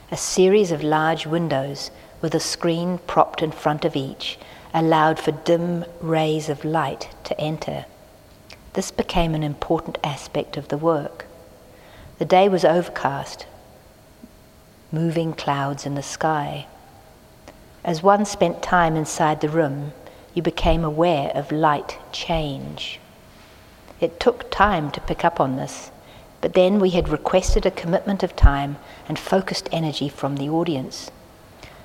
A 0.10 0.18
series 0.18 0.72
of 0.72 0.82
large 0.82 1.28
windows 1.28 1.92
with 2.22 2.34
a 2.34 2.40
screen 2.40 2.98
propped 3.06 3.44
in 3.44 3.52
front 3.52 3.86
of 3.86 3.96
each 3.96 4.40
allowed 4.74 5.20
for 5.20 5.32
dim 5.32 5.86
rays 6.02 6.50
of 6.50 6.66
light 6.66 7.10
to 7.26 7.40
enter. 7.40 7.86
This 8.74 8.90
became 8.90 9.36
an 9.36 9.44
important 9.44 10.00
aspect 10.04 10.58
of 10.58 10.70
the 10.70 10.78
work. 10.80 11.28
The 12.18 12.26
day 12.26 12.50
was 12.50 12.66
overcast, 12.66 13.46
moving 14.92 15.34
clouds 15.34 15.86
in 15.86 15.94
the 15.94 16.02
sky. 16.02 16.66
As 17.84 18.02
one 18.02 18.26
spent 18.26 18.64
time 18.64 18.96
inside 18.96 19.42
the 19.42 19.50
room, 19.50 19.94
you 20.34 20.42
became 20.42 20.84
aware 20.84 21.30
of 21.36 21.52
light 21.52 22.00
change. 22.12 23.00
It 24.00 24.20
took 24.20 24.52
time 24.52 24.92
to 24.92 25.02
pick 25.02 25.24
up 25.24 25.40
on 25.40 25.56
this, 25.56 25.92
but 26.42 26.54
then 26.54 26.80
we 26.80 26.90
had 26.90 27.10
requested 27.10 27.66
a 27.66 27.72
commitment 27.72 28.24
of 28.24 28.36
time 28.36 28.78
and 29.08 29.18
focused 29.18 29.70
energy 29.72 30.10
from 30.10 30.36
the 30.36 30.50
audience. 30.50 31.12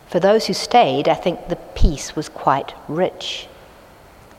For 0.08 0.18
those 0.18 0.46
who 0.46 0.54
stayed, 0.54 1.08
I 1.08 1.14
think 1.14 1.48
the 1.48 1.56
piece 1.56 2.16
was 2.16 2.28
quite 2.28 2.74
rich. 2.88 3.46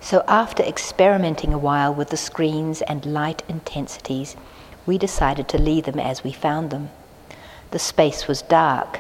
So, 0.02 0.24
after 0.28 0.64
experimenting 0.64 1.54
a 1.54 1.58
while 1.58 1.94
with 1.94 2.10
the 2.10 2.18
screens 2.18 2.82
and 2.82 3.06
light 3.06 3.44
intensities, 3.48 4.36
we 4.86 4.98
decided 4.98 5.48
to 5.48 5.62
leave 5.62 5.86
them 5.86 6.00
as 6.00 6.24
we 6.24 6.34
found 6.34 6.72
them. 6.72 6.90
The 7.70 7.80
space 7.80 8.28
was 8.28 8.42
dark, 8.42 9.00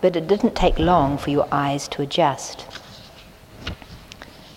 but 0.00 0.14
it 0.14 0.28
didn't 0.28 0.54
take 0.54 0.78
long 0.78 1.18
for 1.18 1.30
your 1.30 1.48
eyes 1.50 1.88
to 1.88 2.02
adjust. 2.02 2.66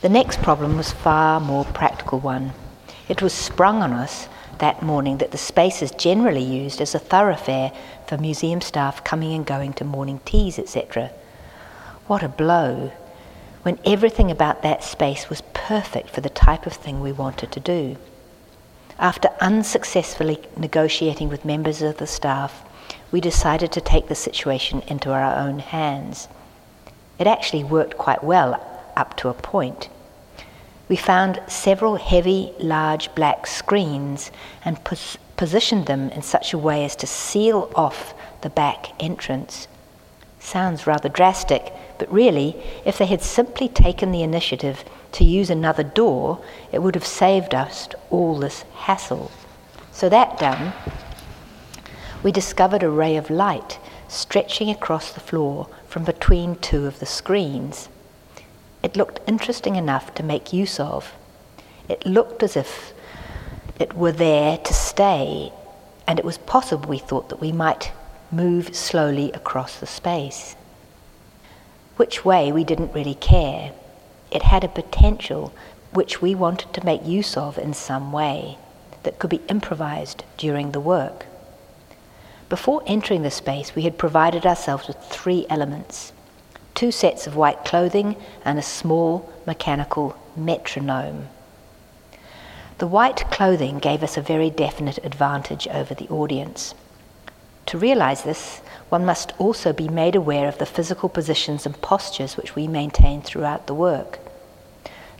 The 0.01 0.09
next 0.09 0.43
problem 0.43 0.77
was 0.77 0.91
far 0.91 1.39
more 1.39 1.65
practical 1.65 2.19
one. 2.19 2.53
It 3.09 3.21
was 3.21 3.33
sprung 3.33 3.81
on 3.81 3.93
us 3.93 4.27
that 4.59 4.81
morning 4.81 5.19
that 5.19 5.31
the 5.31 5.37
space 5.37 5.81
is 5.81 5.91
generally 5.91 6.43
used 6.43 6.81
as 6.81 6.95
a 6.95 6.99
thoroughfare 6.99 7.71
for 8.07 8.17
museum 8.17 8.61
staff 8.61 9.03
coming 9.03 9.33
and 9.33 9.45
going 9.45 9.73
to 9.73 9.85
morning 9.85 10.19
teas, 10.25 10.59
etc. 10.59 11.11
What 12.07 12.23
a 12.23 12.29
blow 12.29 12.91
when 13.63 13.79
everything 13.85 14.31
about 14.31 14.61
that 14.63 14.83
space 14.83 15.29
was 15.29 15.41
perfect 15.53 16.09
for 16.09 16.21
the 16.21 16.29
type 16.29 16.65
of 16.65 16.73
thing 16.73 17.01
we 17.01 17.11
wanted 17.11 17.51
to 17.51 17.59
do. 17.59 17.97
After 18.99 19.29
unsuccessfully 19.39 20.39
negotiating 20.55 21.29
with 21.29 21.45
members 21.45 21.81
of 21.81 21.97
the 21.97 22.07
staff, 22.07 22.63
we 23.11 23.21
decided 23.21 23.71
to 23.73 23.81
take 23.81 24.07
the 24.07 24.15
situation 24.15 24.81
into 24.87 25.11
our 25.11 25.35
own 25.35 25.59
hands. 25.59 26.27
It 27.19 27.27
actually 27.27 27.63
worked 27.63 27.97
quite 27.97 28.23
well 28.23 28.59
up 28.95 29.15
to 29.17 29.29
a 29.29 29.33
point. 29.33 29.89
We 30.89 30.95
found 30.95 31.41
several 31.47 31.97
heavy, 31.97 32.53
large 32.59 33.13
black 33.13 33.45
screens 33.45 34.31
and 34.63 34.83
pos- 34.83 35.17
positioned 35.35 35.85
them 35.85 36.09
in 36.09 36.21
such 36.21 36.53
a 36.53 36.57
way 36.57 36.85
as 36.85 36.95
to 36.97 37.07
seal 37.07 37.69
off 37.75 38.13
the 38.41 38.49
back 38.49 38.91
entrance. 38.99 39.67
Sounds 40.39 40.87
rather 40.87 41.09
drastic, 41.09 41.73
but 41.97 42.11
really, 42.11 42.55
if 42.85 42.97
they 42.97 43.05
had 43.05 43.21
simply 43.21 43.67
taken 43.67 44.11
the 44.11 44.23
initiative 44.23 44.85
to 45.13 45.25
use 45.25 45.49
another 45.49 45.83
door, 45.83 46.39
it 46.71 46.81
would 46.81 46.95
have 46.95 47.05
saved 47.05 47.53
us 47.53 47.89
all 48.09 48.37
this 48.37 48.63
hassle. 48.75 49.29
So, 49.91 50.07
that 50.09 50.37
done, 50.37 50.73
we 52.23 52.31
discovered 52.31 52.83
a 52.83 52.89
ray 52.89 53.17
of 53.17 53.29
light 53.29 53.79
stretching 54.07 54.69
across 54.69 55.11
the 55.11 55.19
floor 55.19 55.67
from 55.87 56.03
between 56.03 56.55
two 56.55 56.85
of 56.85 56.99
the 56.99 57.05
screens. 57.05 57.89
It 58.87 58.95
looked 58.95 59.19
interesting 59.27 59.75
enough 59.75 60.13
to 60.13 60.23
make 60.23 60.53
use 60.53 60.79
of. 60.79 61.13
It 61.89 62.05
looked 62.05 62.41
as 62.41 62.55
if 62.55 62.93
it 63.77 63.97
were 63.97 64.13
there 64.13 64.57
to 64.59 64.73
stay, 64.73 65.51
and 66.07 66.17
it 66.17 66.23
was 66.23 66.37
possible, 66.37 66.87
we 66.87 66.97
thought, 66.97 67.27
that 67.27 67.41
we 67.41 67.51
might 67.51 67.91
move 68.31 68.73
slowly 68.73 69.29
across 69.33 69.77
the 69.77 69.87
space. 69.87 70.55
Which 71.97 72.23
way 72.23 72.49
we 72.53 72.63
didn't 72.63 72.93
really 72.93 73.15
care. 73.15 73.73
It 74.31 74.43
had 74.43 74.63
a 74.63 74.69
potential 74.69 75.51
which 75.91 76.21
we 76.21 76.33
wanted 76.33 76.71
to 76.71 76.85
make 76.85 77.05
use 77.05 77.35
of 77.35 77.57
in 77.57 77.73
some 77.73 78.13
way 78.13 78.57
that 79.03 79.19
could 79.19 79.29
be 79.29 79.41
improvised 79.49 80.23
during 80.37 80.71
the 80.71 80.79
work. 80.79 81.25
Before 82.47 82.83
entering 82.87 83.23
the 83.23 83.31
space, 83.31 83.75
we 83.75 83.81
had 83.81 83.97
provided 83.97 84.45
ourselves 84.45 84.87
with 84.87 84.97
three 85.03 85.45
elements 85.49 86.13
two 86.77 86.91
sets 86.91 87.25
of 87.25 87.35
white 87.35 87.65
clothing 87.65 88.15
and 88.45 88.59
a 88.59 88.61
small 88.61 89.27
mechanical 89.47 90.15
metronome. 90.35 91.27
The 92.77 92.85
white 92.85 93.31
clothing 93.31 93.79
gave 93.79 94.03
us 94.03 94.15
a 94.15 94.21
very 94.21 94.51
definite 94.51 94.99
advantage 95.03 95.67
over 95.69 95.95
the 95.95 96.07
audience. 96.09 96.75
To 97.65 97.79
realize 97.79 98.21
this, 98.21 98.59
one 98.89 99.07
must 99.07 99.33
also 99.39 99.73
be 99.73 99.89
made 99.89 100.15
aware 100.15 100.47
of 100.47 100.59
the 100.59 100.67
physical 100.67 101.09
positions 101.09 101.65
and 101.65 101.81
postures 101.81 102.37
which 102.37 102.55
we 102.55 102.67
maintain 102.67 103.23
throughout 103.23 103.65
the 103.65 103.73
work. 103.73 104.19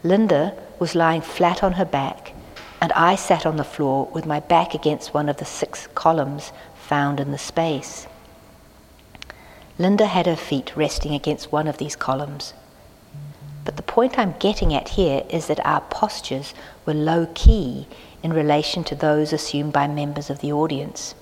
Linda 0.04 0.56
was 0.78 0.94
lying 0.94 1.22
flat 1.22 1.64
on 1.64 1.74
her 1.74 1.86
back, 1.86 2.34
and 2.80 2.94
I 2.94 3.16
sat 3.16 3.48
on 3.48 3.58
the 3.58 3.64
floor 3.64 4.06
with 4.14 4.28
my 4.28 4.42
back 4.42 4.76
against 4.76 5.16
one 5.16 5.28
of 5.28 5.38
the 5.38 5.46
six 5.46 5.88
columns 5.96 6.54
found 6.76 7.20
in 7.20 7.32
the 7.32 7.40
space. 7.40 8.06
Linda 9.80 10.08
had 10.08 10.26
her 10.26 10.36
feet 10.36 10.76
resting 10.76 11.14
against 11.14 11.52
one 11.52 11.68
of 11.68 11.78
these 11.78 11.96
columns. 11.96 12.54
But 13.64 13.76
the 13.76 13.84
point 13.84 14.18
I'm 14.18 14.34
getting 14.40 14.74
at 14.74 14.90
here 14.90 15.24
is 15.30 15.48
that 15.48 15.66
our 15.66 15.82
postures 15.82 16.54
were 16.86 16.94
low 16.94 17.28
key 17.36 17.86
in 18.24 18.34
relation 18.34 18.84
to 18.86 18.96
those 18.96 19.34
assumed 19.34 19.74
by 19.74 19.88
members 19.88 20.30
of 20.30 20.40
the 20.40 20.52
audience. 20.52 21.14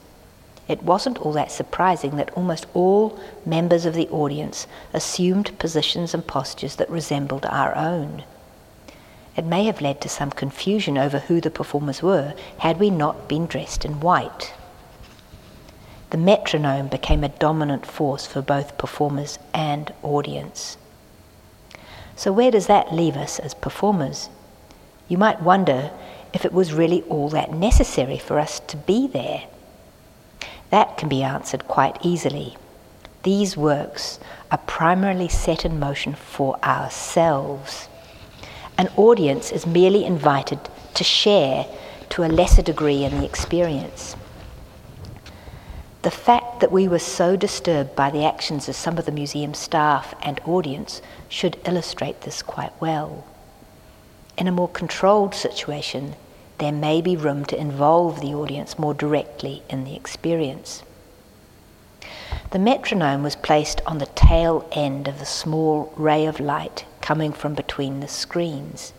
It 0.67 0.83
wasn't 0.83 1.19
all 1.19 1.33
that 1.33 1.51
surprising 1.51 2.15
that 2.15 2.31
almost 2.31 2.65
all 2.73 3.19
members 3.45 3.85
of 3.85 3.93
the 3.93 4.07
audience 4.09 4.67
assumed 4.93 5.57
positions 5.59 6.13
and 6.13 6.25
postures 6.25 6.77
that 6.77 6.89
resembled 6.89 7.45
our 7.45 7.75
own. 7.75 8.23
It 9.35 9.45
may 9.45 9.65
have 9.65 9.81
led 9.81 9.99
to 10.01 10.09
some 10.09 10.31
confusion 10.31 10.97
over 10.97 11.19
who 11.19 11.41
the 11.41 11.51
performers 11.51 12.01
were 12.01 12.33
had 12.59 12.79
we 12.79 12.89
not 12.89 13.27
been 13.27 13.47
dressed 13.47 13.83
in 13.83 13.99
white. 13.99 14.53
The 16.11 16.17
metronome 16.17 16.87
became 16.87 17.23
a 17.23 17.29
dominant 17.29 17.85
force 17.85 18.25
for 18.25 18.41
both 18.41 18.77
performers 18.77 19.39
and 19.53 19.91
audience. 20.03 20.77
So, 22.15 22.31
where 22.31 22.51
does 22.51 22.67
that 22.67 22.93
leave 22.93 23.17
us 23.17 23.39
as 23.39 23.53
performers? 23.53 24.29
You 25.07 25.17
might 25.17 25.41
wonder 25.41 25.91
if 26.33 26.45
it 26.45 26.53
was 26.53 26.73
really 26.73 27.01
all 27.03 27.29
that 27.29 27.53
necessary 27.53 28.17
for 28.17 28.39
us 28.39 28.59
to 28.61 28.77
be 28.77 29.07
there. 29.07 29.43
That 30.69 30.97
can 30.97 31.09
be 31.09 31.23
answered 31.23 31.67
quite 31.67 31.97
easily. 32.01 32.57
These 33.23 33.57
works 33.57 34.19
are 34.51 34.57
primarily 34.59 35.27
set 35.27 35.65
in 35.65 35.79
motion 35.79 36.13
for 36.13 36.57
ourselves. 36.63 37.89
An 38.77 38.89
audience 38.97 39.51
is 39.51 39.65
merely 39.65 40.05
invited 40.05 40.59
to 40.93 41.03
share 41.03 41.65
to 42.09 42.23
a 42.23 42.27
lesser 42.27 42.61
degree 42.61 43.03
in 43.03 43.19
the 43.19 43.25
experience. 43.25 44.15
The 46.05 46.11
fact 46.11 46.59
that 46.59 46.71
we 46.71 46.87
were 46.87 46.99
so 46.99 47.35
disturbed 47.35 47.95
by 47.95 48.11
the 48.11 48.25
actions 48.25 48.69
of 48.69 48.75
some 48.75 48.99
of 48.99 49.07
the 49.07 49.11
museum 49.11 49.55
staff 49.55 50.13
and 50.21 50.39
audience 50.45 51.01
should 51.29 51.57
illustrate 51.65 52.21
this 52.21 52.43
quite 52.43 52.79
well. 52.79 53.25
In 54.37 54.47
a 54.47 54.51
more 54.51 54.67
controlled 54.67 55.33
situation, 55.33 56.15
there 56.59 56.71
may 56.71 57.01
be 57.01 57.15
room 57.15 57.43
to 57.45 57.59
involve 57.59 58.21
the 58.21 58.35
audience 58.35 58.77
more 58.77 58.93
directly 58.93 59.63
in 59.67 59.83
the 59.83 59.95
experience. 59.95 60.83
The 62.51 62.59
metronome 62.59 63.23
was 63.23 63.35
placed 63.35 63.81
on 63.87 63.97
the 63.97 64.05
tail 64.05 64.69
end 64.73 65.07
of 65.07 65.17
the 65.17 65.25
small 65.25 65.91
ray 65.95 66.27
of 66.27 66.39
light 66.39 66.85
coming 67.01 67.33
from 67.33 67.55
between 67.55 68.01
the 68.01 68.07
screens. 68.07 68.93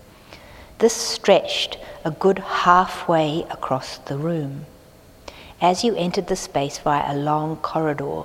This 0.78 0.94
stretched 0.94 1.78
a 2.04 2.10
good 2.10 2.40
halfway 2.40 3.46
across 3.48 3.98
the 3.98 4.18
room. 4.18 4.66
As 5.60 5.82
you 5.82 5.96
entered 5.96 6.26
the 6.26 6.36
space 6.36 6.76
via 6.78 7.10
a 7.10 7.16
long 7.16 7.56
corridor, 7.56 8.24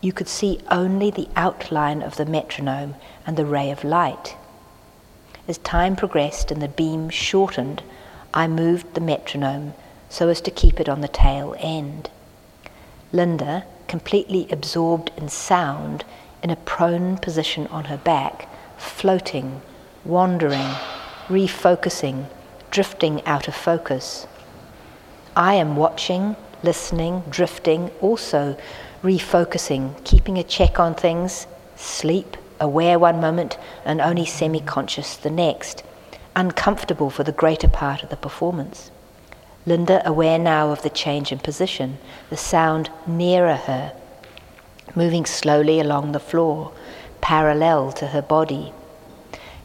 you 0.00 0.12
could 0.12 0.28
see 0.28 0.60
only 0.70 1.10
the 1.10 1.28
outline 1.34 2.00
of 2.00 2.16
the 2.16 2.24
metronome 2.24 2.94
and 3.26 3.36
the 3.36 3.44
ray 3.44 3.70
of 3.70 3.82
light. 3.82 4.36
As 5.48 5.58
time 5.58 5.96
progressed 5.96 6.52
and 6.52 6.62
the 6.62 6.68
beam 6.68 7.10
shortened, 7.10 7.82
I 8.32 8.46
moved 8.46 8.94
the 8.94 9.00
metronome 9.00 9.74
so 10.08 10.28
as 10.28 10.40
to 10.42 10.50
keep 10.52 10.78
it 10.78 10.88
on 10.88 11.00
the 11.00 11.08
tail 11.08 11.56
end. 11.58 12.08
Linda, 13.12 13.64
completely 13.88 14.46
absorbed 14.52 15.10
in 15.16 15.28
sound, 15.28 16.04
in 16.40 16.50
a 16.50 16.56
prone 16.56 17.16
position 17.16 17.66
on 17.66 17.86
her 17.86 17.96
back, 17.96 18.48
floating, 18.78 19.60
wandering, 20.04 20.70
refocusing, 21.26 22.26
drifting 22.70 23.24
out 23.26 23.48
of 23.48 23.54
focus. 23.56 24.28
I 25.34 25.54
am 25.54 25.74
watching, 25.74 26.36
listening, 26.62 27.22
drifting, 27.30 27.90
also 28.00 28.56
refocusing, 29.02 30.02
keeping 30.04 30.38
a 30.38 30.42
check 30.42 30.78
on 30.78 30.94
things, 30.94 31.46
sleep, 31.76 32.36
aware 32.60 32.98
one 32.98 33.20
moment 33.20 33.58
and 33.84 34.00
only 34.00 34.26
semi 34.26 34.60
conscious 34.60 35.16
the 35.16 35.30
next 35.30 35.82
uncomfortable 36.36 37.10
for 37.10 37.24
the 37.24 37.32
greater 37.32 37.68
part 37.68 38.02
of 38.02 38.10
the 38.10 38.16
performance. 38.16 38.90
Linda, 39.66 40.06
aware 40.08 40.38
now 40.38 40.70
of 40.70 40.82
the 40.82 40.90
change 40.90 41.32
in 41.32 41.38
position, 41.38 41.98
the 42.30 42.36
sound 42.36 42.90
nearer 43.06 43.56
her, 43.56 43.92
moving 44.94 45.26
slowly 45.26 45.80
along 45.80 46.12
the 46.12 46.20
floor, 46.20 46.72
parallel 47.20 47.92
to 47.92 48.08
her 48.08 48.22
body. 48.22 48.72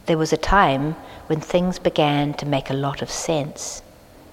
There 0.06 0.18
was 0.18 0.34
a 0.34 0.38
time 0.38 0.94
when 1.28 1.40
things 1.40 1.80
began 1.80 2.34
to 2.36 2.46
make 2.46 2.70
a 2.70 2.74
lot 2.74 3.02
of 3.02 3.10
sense. 3.10 3.82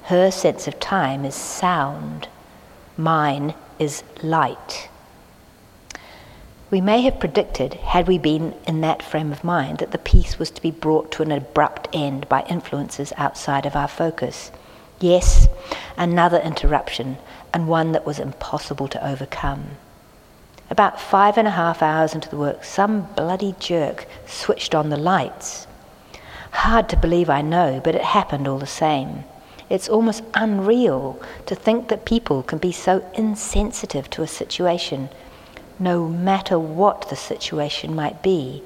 Her 0.04 0.30
sense 0.30 0.66
of 0.66 0.80
time 0.80 1.24
is 1.24 1.34
sound, 1.34 2.28
mine 2.96 3.54
is 3.78 4.02
light. 4.22 4.88
We 6.70 6.80
may 6.80 7.02
have 7.02 7.20
predicted, 7.20 7.74
had 7.74 8.08
we 8.08 8.16
been 8.16 8.54
in 8.66 8.80
that 8.80 9.02
frame 9.02 9.30
of 9.30 9.44
mind, 9.44 9.78
that 9.78 9.90
the 9.90 9.98
piece 9.98 10.38
was 10.38 10.50
to 10.52 10.62
be 10.62 10.70
brought 10.70 11.12
to 11.12 11.22
an 11.22 11.30
abrupt 11.30 11.88
end 11.92 12.28
by 12.30 12.44
influences 12.48 13.12
outside 13.18 13.66
of 13.66 13.76
our 13.76 13.88
focus. 13.88 14.50
Yes, 14.98 15.48
another 15.96 16.38
interruption, 16.38 17.18
and 17.52 17.68
one 17.68 17.92
that 17.92 18.06
was 18.06 18.18
impossible 18.18 18.88
to 18.88 19.06
overcome. 19.06 19.72
About 20.70 20.98
five 20.98 21.36
and 21.36 21.46
a 21.46 21.50
half 21.50 21.82
hours 21.82 22.14
into 22.14 22.30
the 22.30 22.38
work, 22.38 22.64
some 22.64 23.02
bloody 23.14 23.54
jerk 23.60 24.06
switched 24.26 24.74
on 24.74 24.88
the 24.88 24.96
lights. 24.96 25.66
Hard 26.52 26.88
to 26.88 26.96
believe, 26.96 27.28
I 27.28 27.42
know, 27.42 27.82
but 27.84 27.94
it 27.94 28.00
happened 28.02 28.48
all 28.48 28.58
the 28.58 28.66
same. 28.66 29.24
It's 29.68 29.88
almost 29.88 30.22
unreal 30.34 31.20
to 31.46 31.54
think 31.54 31.88
that 31.88 32.04
people 32.04 32.42
can 32.42 32.58
be 32.58 32.72
so 32.72 33.08
insensitive 33.14 34.10
to 34.10 34.22
a 34.22 34.26
situation 34.26 35.08
no 35.78 36.06
matter 36.08 36.58
what 36.58 37.08
the 37.08 37.16
situation 37.16 37.94
might 37.94 38.22
be. 38.22 38.62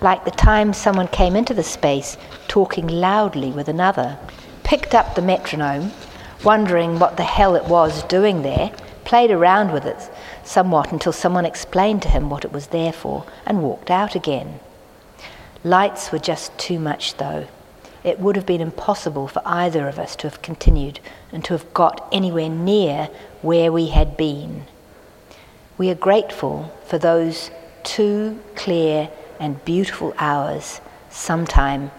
Like 0.00 0.24
the 0.24 0.30
time 0.30 0.72
someone 0.72 1.08
came 1.08 1.36
into 1.36 1.54
the 1.54 1.62
space 1.62 2.16
talking 2.48 2.86
loudly 2.86 3.50
with 3.50 3.68
another, 3.68 4.18
picked 4.62 4.94
up 4.94 5.14
the 5.14 5.22
metronome, 5.22 5.92
wondering 6.44 6.98
what 6.98 7.16
the 7.16 7.22
hell 7.22 7.54
it 7.54 7.64
was 7.64 8.02
doing 8.04 8.42
there, 8.42 8.72
played 9.04 9.30
around 9.30 9.72
with 9.72 9.84
it 9.84 10.10
somewhat 10.44 10.92
until 10.92 11.12
someone 11.12 11.46
explained 11.46 12.02
to 12.02 12.08
him 12.08 12.30
what 12.30 12.44
it 12.44 12.52
was 12.52 12.68
there 12.68 12.92
for, 12.92 13.24
and 13.46 13.62
walked 13.62 13.90
out 13.90 14.14
again. 14.14 14.60
Lights 15.64 16.10
were 16.10 16.18
just 16.18 16.56
too 16.58 16.78
much, 16.78 17.16
though. 17.16 17.46
It 18.04 18.18
would 18.18 18.36
have 18.36 18.46
been 18.46 18.60
impossible 18.60 19.28
for 19.28 19.42
either 19.44 19.88
of 19.88 19.98
us 19.98 20.16
to 20.16 20.28
have 20.28 20.42
continued 20.42 20.98
and 21.30 21.44
to 21.44 21.54
have 21.54 21.72
got 21.72 22.08
anywhere 22.10 22.48
near 22.48 23.08
where 23.42 23.70
we 23.70 23.88
had 23.88 24.16
been. 24.16 24.64
We 25.78 25.90
are 25.90 25.94
grateful 25.94 26.72
for 26.84 26.98
those 26.98 27.50
two 27.84 28.40
clear 28.54 29.08
and 29.38 29.64
beautiful 29.64 30.14
hours 30.18 30.80
sometime 31.10 31.90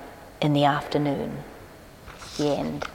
in 0.42 0.54
the 0.54 0.66
afternoon. 0.66 1.38
The 2.38 2.58
end. 2.58 2.86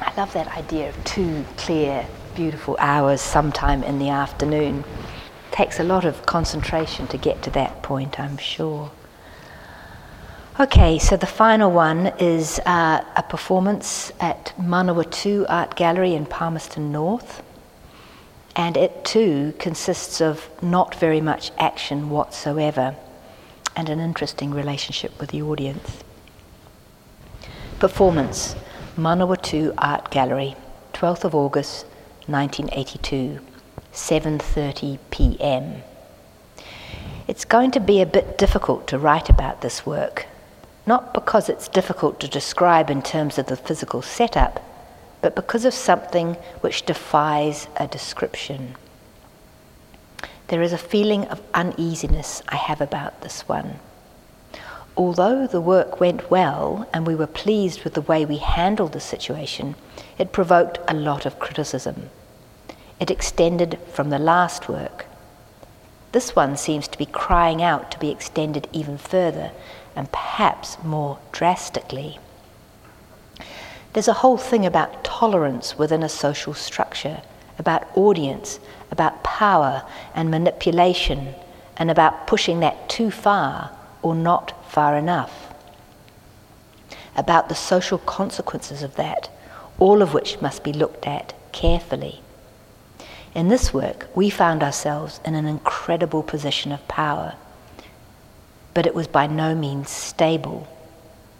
I 0.00 0.14
love 0.16 0.32
that 0.32 0.48
idea 0.56 0.88
of 0.88 1.04
two 1.04 1.44
clear, 1.56 2.06
beautiful 2.34 2.76
hours 2.80 3.20
sometime 3.20 3.82
in 3.84 3.98
the 3.98 4.08
afternoon. 4.08 4.84
Takes 5.50 5.78
a 5.78 5.84
lot 5.84 6.04
of 6.04 6.26
concentration 6.26 7.06
to 7.08 7.16
get 7.16 7.42
to 7.42 7.50
that 7.50 7.82
point, 7.82 8.18
I'm 8.18 8.36
sure. 8.36 8.90
Okay, 10.60 10.98
so 10.98 11.16
the 11.16 11.24
final 11.24 11.70
one 11.70 12.08
is 12.18 12.58
uh, 12.66 13.04
a 13.14 13.22
performance 13.22 14.10
at 14.18 14.52
Manawatu 14.58 15.46
Art 15.48 15.76
Gallery 15.76 16.14
in 16.14 16.26
Palmerston 16.26 16.90
North 16.90 17.44
and 18.56 18.76
it 18.76 19.04
too 19.04 19.54
consists 19.60 20.20
of 20.20 20.50
not 20.60 20.96
very 20.96 21.20
much 21.20 21.52
action 21.58 22.10
whatsoever 22.10 22.96
and 23.76 23.88
an 23.88 24.00
interesting 24.00 24.50
relationship 24.50 25.16
with 25.20 25.30
the 25.30 25.40
audience. 25.42 26.02
Performance 27.78 28.56
Manawatu 28.96 29.72
Art 29.78 30.10
Gallery, 30.10 30.56
12th 30.92 31.22
of 31.22 31.36
August 31.36 31.86
1982, 32.26 33.38
7:30 33.92 34.98
p.m. 35.12 35.84
It's 37.28 37.44
going 37.44 37.70
to 37.70 37.78
be 37.78 38.00
a 38.00 38.06
bit 38.06 38.36
difficult 38.36 38.88
to 38.88 38.98
write 38.98 39.28
about 39.28 39.60
this 39.60 39.86
work, 39.86 40.26
not 40.88 41.12
because 41.12 41.50
it's 41.50 41.68
difficult 41.68 42.18
to 42.18 42.26
describe 42.26 42.88
in 42.88 43.02
terms 43.02 43.38
of 43.38 43.46
the 43.46 43.56
physical 43.56 44.00
setup, 44.00 44.58
but 45.20 45.36
because 45.36 45.66
of 45.66 45.74
something 45.74 46.32
which 46.62 46.86
defies 46.86 47.68
a 47.76 47.86
description. 47.86 48.74
There 50.46 50.62
is 50.62 50.72
a 50.72 50.78
feeling 50.78 51.26
of 51.26 51.42
uneasiness 51.52 52.42
I 52.48 52.56
have 52.56 52.80
about 52.80 53.20
this 53.20 53.46
one. 53.46 53.80
Although 54.96 55.46
the 55.46 55.60
work 55.60 56.00
went 56.00 56.30
well 56.30 56.88
and 56.94 57.06
we 57.06 57.14
were 57.14 57.26
pleased 57.26 57.84
with 57.84 57.92
the 57.92 58.00
way 58.00 58.24
we 58.24 58.38
handled 58.38 58.94
the 58.94 59.00
situation, 59.00 59.74
it 60.16 60.32
provoked 60.32 60.78
a 60.88 60.94
lot 60.94 61.26
of 61.26 61.38
criticism. 61.38 62.08
It 62.98 63.10
extended 63.10 63.78
from 63.92 64.08
the 64.08 64.18
last 64.18 64.70
work. 64.70 65.04
This 66.12 66.34
one 66.34 66.56
seems 66.56 66.88
to 66.88 66.98
be 66.98 67.06
crying 67.06 67.62
out 67.62 67.90
to 67.90 67.98
be 67.98 68.10
extended 68.10 68.66
even 68.72 68.96
further 68.96 69.52
and 69.94 70.10
perhaps 70.10 70.82
more 70.82 71.18
drastically. 71.32 72.18
There's 73.92 74.08
a 74.08 74.14
whole 74.14 74.38
thing 74.38 74.64
about 74.64 75.04
tolerance 75.04 75.76
within 75.76 76.02
a 76.02 76.08
social 76.08 76.54
structure, 76.54 77.22
about 77.58 77.88
audience, 77.96 78.60
about 78.90 79.22
power 79.22 79.82
and 80.14 80.30
manipulation, 80.30 81.34
and 81.76 81.90
about 81.90 82.26
pushing 82.26 82.60
that 82.60 82.88
too 82.88 83.10
far 83.10 83.70
or 84.02 84.14
not 84.14 84.70
far 84.70 84.96
enough. 84.96 85.52
About 87.16 87.48
the 87.48 87.54
social 87.54 87.98
consequences 87.98 88.82
of 88.82 88.96
that, 88.96 89.28
all 89.78 90.02
of 90.02 90.14
which 90.14 90.40
must 90.40 90.62
be 90.62 90.72
looked 90.72 91.06
at 91.06 91.34
carefully. 91.52 92.22
In 93.34 93.48
this 93.48 93.74
work, 93.74 94.08
we 94.14 94.30
found 94.30 94.62
ourselves 94.62 95.20
in 95.24 95.34
an 95.34 95.46
incredible 95.46 96.22
position 96.22 96.72
of 96.72 96.86
power, 96.88 97.34
but 98.74 98.86
it 98.86 98.94
was 98.94 99.06
by 99.06 99.26
no 99.26 99.54
means 99.54 99.90
stable. 99.90 100.66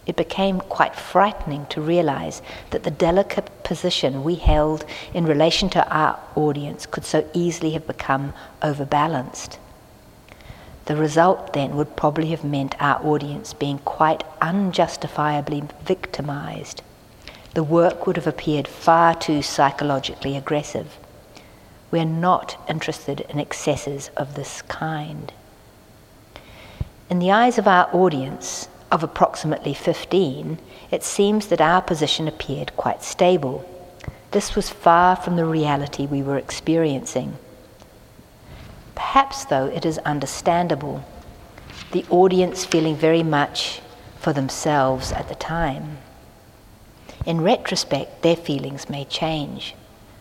It 0.06 0.16
became 0.16 0.60
quite 0.60 0.94
frightening 0.94 1.66
to 1.66 1.80
realize 1.80 2.40
that 2.70 2.82
the 2.82 2.90
delicate 2.90 3.62
position 3.62 4.24
we 4.24 4.36
held 4.36 4.84
in 5.12 5.26
relation 5.26 5.68
to 5.70 5.86
our 5.94 6.18
audience 6.34 6.86
could 6.86 7.04
so 7.04 7.28
easily 7.34 7.70
have 7.72 7.86
become 7.86 8.32
overbalanced. 8.62 9.58
The 10.86 10.96
result 10.96 11.52
then 11.52 11.76
would 11.76 11.96
probably 11.96 12.28
have 12.28 12.44
meant 12.44 12.74
our 12.80 13.04
audience 13.04 13.52
being 13.52 13.78
quite 13.80 14.24
unjustifiably 14.40 15.64
victimized. 15.82 16.80
The 17.52 17.62
work 17.62 18.06
would 18.06 18.16
have 18.16 18.26
appeared 18.26 18.66
far 18.66 19.14
too 19.14 19.42
psychologically 19.42 20.36
aggressive. 20.36 20.96
We're 21.90 22.04
not 22.04 22.62
interested 22.68 23.20
in 23.22 23.40
excesses 23.40 24.10
of 24.16 24.34
this 24.34 24.62
kind. 24.62 25.32
In 27.08 27.18
the 27.18 27.30
eyes 27.30 27.56
of 27.56 27.66
our 27.66 27.88
audience, 27.94 28.68
of 28.90 29.02
approximately 29.02 29.74
15, 29.74 30.58
it 30.90 31.02
seems 31.02 31.46
that 31.48 31.60
our 31.60 31.80
position 31.82 32.28
appeared 32.28 32.76
quite 32.76 33.02
stable. 33.02 33.68
This 34.30 34.54
was 34.54 34.68
far 34.68 35.16
from 35.16 35.36
the 35.36 35.44
reality 35.44 36.06
we 36.06 36.22
were 36.22 36.38
experiencing. 36.38 37.38
Perhaps, 38.94 39.46
though, 39.46 39.66
it 39.66 39.86
is 39.86 39.98
understandable, 39.98 41.04
the 41.92 42.04
audience 42.10 42.64
feeling 42.64 42.96
very 42.96 43.22
much 43.22 43.80
for 44.18 44.32
themselves 44.32 45.12
at 45.12 45.28
the 45.28 45.34
time. 45.34 45.98
In 47.24 47.40
retrospect, 47.40 48.22
their 48.22 48.36
feelings 48.36 48.90
may 48.90 49.04
change. 49.04 49.74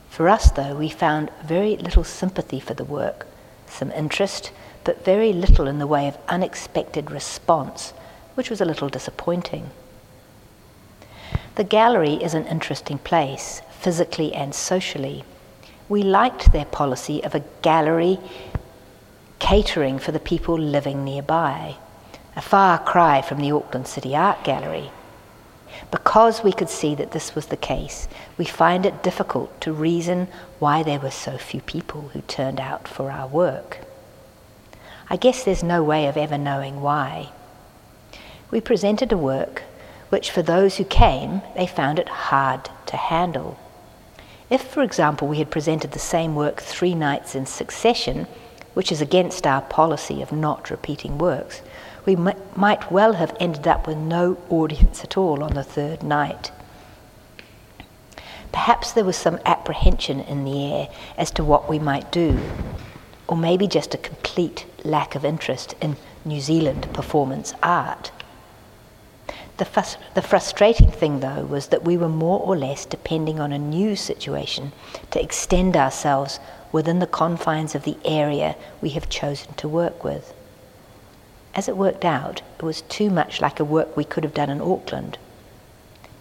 For 0.10 0.30
us, 0.30 0.52
though, 0.52 0.76
we 0.76 0.89
found 0.89 1.32
very 1.43 1.78
little 1.78 2.04
sympathy 2.04 2.60
for 2.60 2.74
the 2.74 2.86
work, 2.86 3.28
some 3.67 3.91
interest, 3.91 4.52
but 4.84 5.06
very 5.06 5.34
little 5.34 5.67
in 5.67 5.80
the 5.80 5.88
way 5.88 6.08
of 6.08 6.17
unexpected 6.28 7.12
response, 7.12 7.93
which 8.36 8.50
was 8.50 8.62
a 8.62 8.65
little 8.65 8.89
disappointing. 8.89 9.70
The 11.56 11.63
gallery 11.63 12.13
is 12.13 12.34
an 12.34 12.46
interesting 12.46 13.00
place, 13.00 13.62
physically 13.72 14.34
and 14.34 14.54
socially. 14.54 15.24
We 15.89 16.04
liked 16.04 16.52
their 16.52 16.65
policy 16.65 17.24
of 17.24 17.34
a 17.34 17.43
gallery 17.62 18.20
catering 19.39 20.00
for 20.00 20.12
the 20.12 20.20
people 20.20 20.58
living 20.58 21.04
nearby, 21.04 21.76
a 22.36 22.41
far 22.41 22.78
cry 22.80 23.22
from 23.22 23.39
the 23.39 23.52
Auckland 23.52 23.88
City 23.88 24.15
Art 24.15 24.43
Gallery. 24.43 24.91
Because 25.89 26.43
we 26.43 26.52
could 26.52 26.69
see 26.69 26.95
that 26.95 27.12
this 27.12 27.34
was 27.34 27.45
the 27.45 27.58
case, 27.58 28.08
we 28.38 28.45
find 28.45 28.86
it 28.86 29.04
difficult 29.04 29.62
to 29.62 29.71
reason 29.71 30.28
why 30.60 30.84
there 30.84 31.00
were 31.00 31.12
so 31.12 31.38
few 31.38 31.62
people 31.62 32.10
who 32.10 32.21
turned 32.21 32.60
out 32.60 32.88
for 32.88 33.10
our 33.10 33.28
work. 33.28 33.80
I 35.10 35.15
guess 35.15 35.43
there's 35.43 35.63
no 35.63 35.82
way 35.84 36.08
of 36.08 36.17
ever 36.17 36.38
knowing 36.38 36.82
why. 36.82 37.30
We 38.52 38.60
presented 38.60 39.12
a 39.12 39.17
work 39.17 39.63
which, 40.10 40.32
for 40.32 40.41
those 40.41 40.78
who 40.78 40.84
came, 40.84 41.41
they 41.56 41.67
found 41.67 42.00
it 42.00 42.10
hard 42.10 42.69
to 42.88 42.97
handle. 42.97 43.58
If, 44.50 44.62
for 44.62 44.82
example, 44.82 45.28
we 45.28 45.39
had 45.39 45.52
presented 45.52 45.91
the 45.91 46.00
same 46.00 46.36
work 46.36 46.62
three 46.62 46.95
nights 46.95 47.36
in 47.36 47.45
succession, 47.45 48.28
which 48.73 48.91
is 48.91 49.02
against 49.02 49.45
our 49.45 49.62
policy 49.62 50.21
of 50.21 50.32
not 50.32 50.69
repeating 50.69 51.17
works, 51.17 51.62
we 52.08 52.15
might 52.15 52.89
well 52.89 53.13
have 53.13 53.36
ended 53.38 53.67
up 53.67 53.86
with 53.86 53.98
no 53.98 54.38
audience 54.50 55.04
at 55.04 55.17
all 55.17 55.43
on 55.43 55.54
the 55.54 55.63
third 55.63 56.02
night. 56.02 56.52
Perhaps 58.54 58.93
there 58.93 59.04
was 59.04 59.17
some 59.17 59.39
apprehension 59.46 60.22
in 60.22 60.46
the 60.46 60.74
air 60.74 60.89
as 61.17 61.32
to 61.32 61.43
what 61.43 61.67
we 61.67 61.80
might 61.80 62.10
do, 62.10 62.39
or 63.28 63.36
maybe 63.36 63.67
just 63.67 63.93
a 63.93 63.98
complete 63.98 64.65
lack 64.86 65.15
of 65.15 65.26
interest 65.26 65.76
in 65.82 65.98
New 66.24 66.39
Zealand 66.39 66.88
performance 66.93 67.54
art. 67.62 68.12
The, 69.58 69.98
the, 70.13 70.22
frustrating 70.22 70.89
thing, 70.89 71.20
though, 71.20 71.43
was 71.43 71.67
that 71.67 71.84
we 71.84 71.98
were 71.98 72.08
more 72.08 72.39
or 72.39 72.56
less 72.56 72.86
depending 72.86 73.41
on 73.41 73.52
a 73.52 73.60
new 73.60 73.98
situation 73.98 74.72
to 75.12 75.22
extend 75.22 75.76
ourselves 75.76 76.39
within 76.72 77.00
the 77.00 77.08
confines 77.08 77.76
of 77.76 77.84
the 77.84 77.98
area 78.06 78.56
we 78.80 78.91
have 78.91 79.10
chosen 79.10 79.54
to 79.56 79.67
work 79.67 80.06
with. 80.06 80.34
As 81.58 81.67
it 81.67 81.76
worked 81.76 82.06
out, 82.06 82.43
it 82.60 82.63
was 82.63 82.84
too 82.84 83.10
much 83.10 83.41
like 83.41 83.60
a 83.60 83.65
work 83.65 83.98
we 83.98 84.04
could 84.04 84.24
have 84.24 84.36
done 84.36 84.52
in 84.52 84.62
Auckland. 84.62 85.17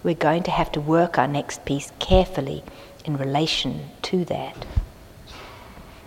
We're 0.03 0.15
going 0.15 0.43
to 0.45 0.51
have 0.51 0.73
to 0.73 0.81
work 0.81 1.19
our 1.19 1.29
next 1.29 1.67
piece 1.67 1.93
carefully 1.99 2.65
in 3.05 3.19
relation 3.19 3.91
to 4.01 4.25
that. 4.25 4.65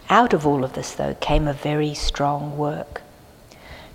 Out 0.10 0.34
of 0.34 0.48
all 0.48 0.64
of 0.64 0.74
this, 0.74 0.96
though, 0.96 1.14
came 1.14 1.48
a 1.48 1.54
very 1.54 1.94
strong 1.94 2.58
work. 2.58 3.04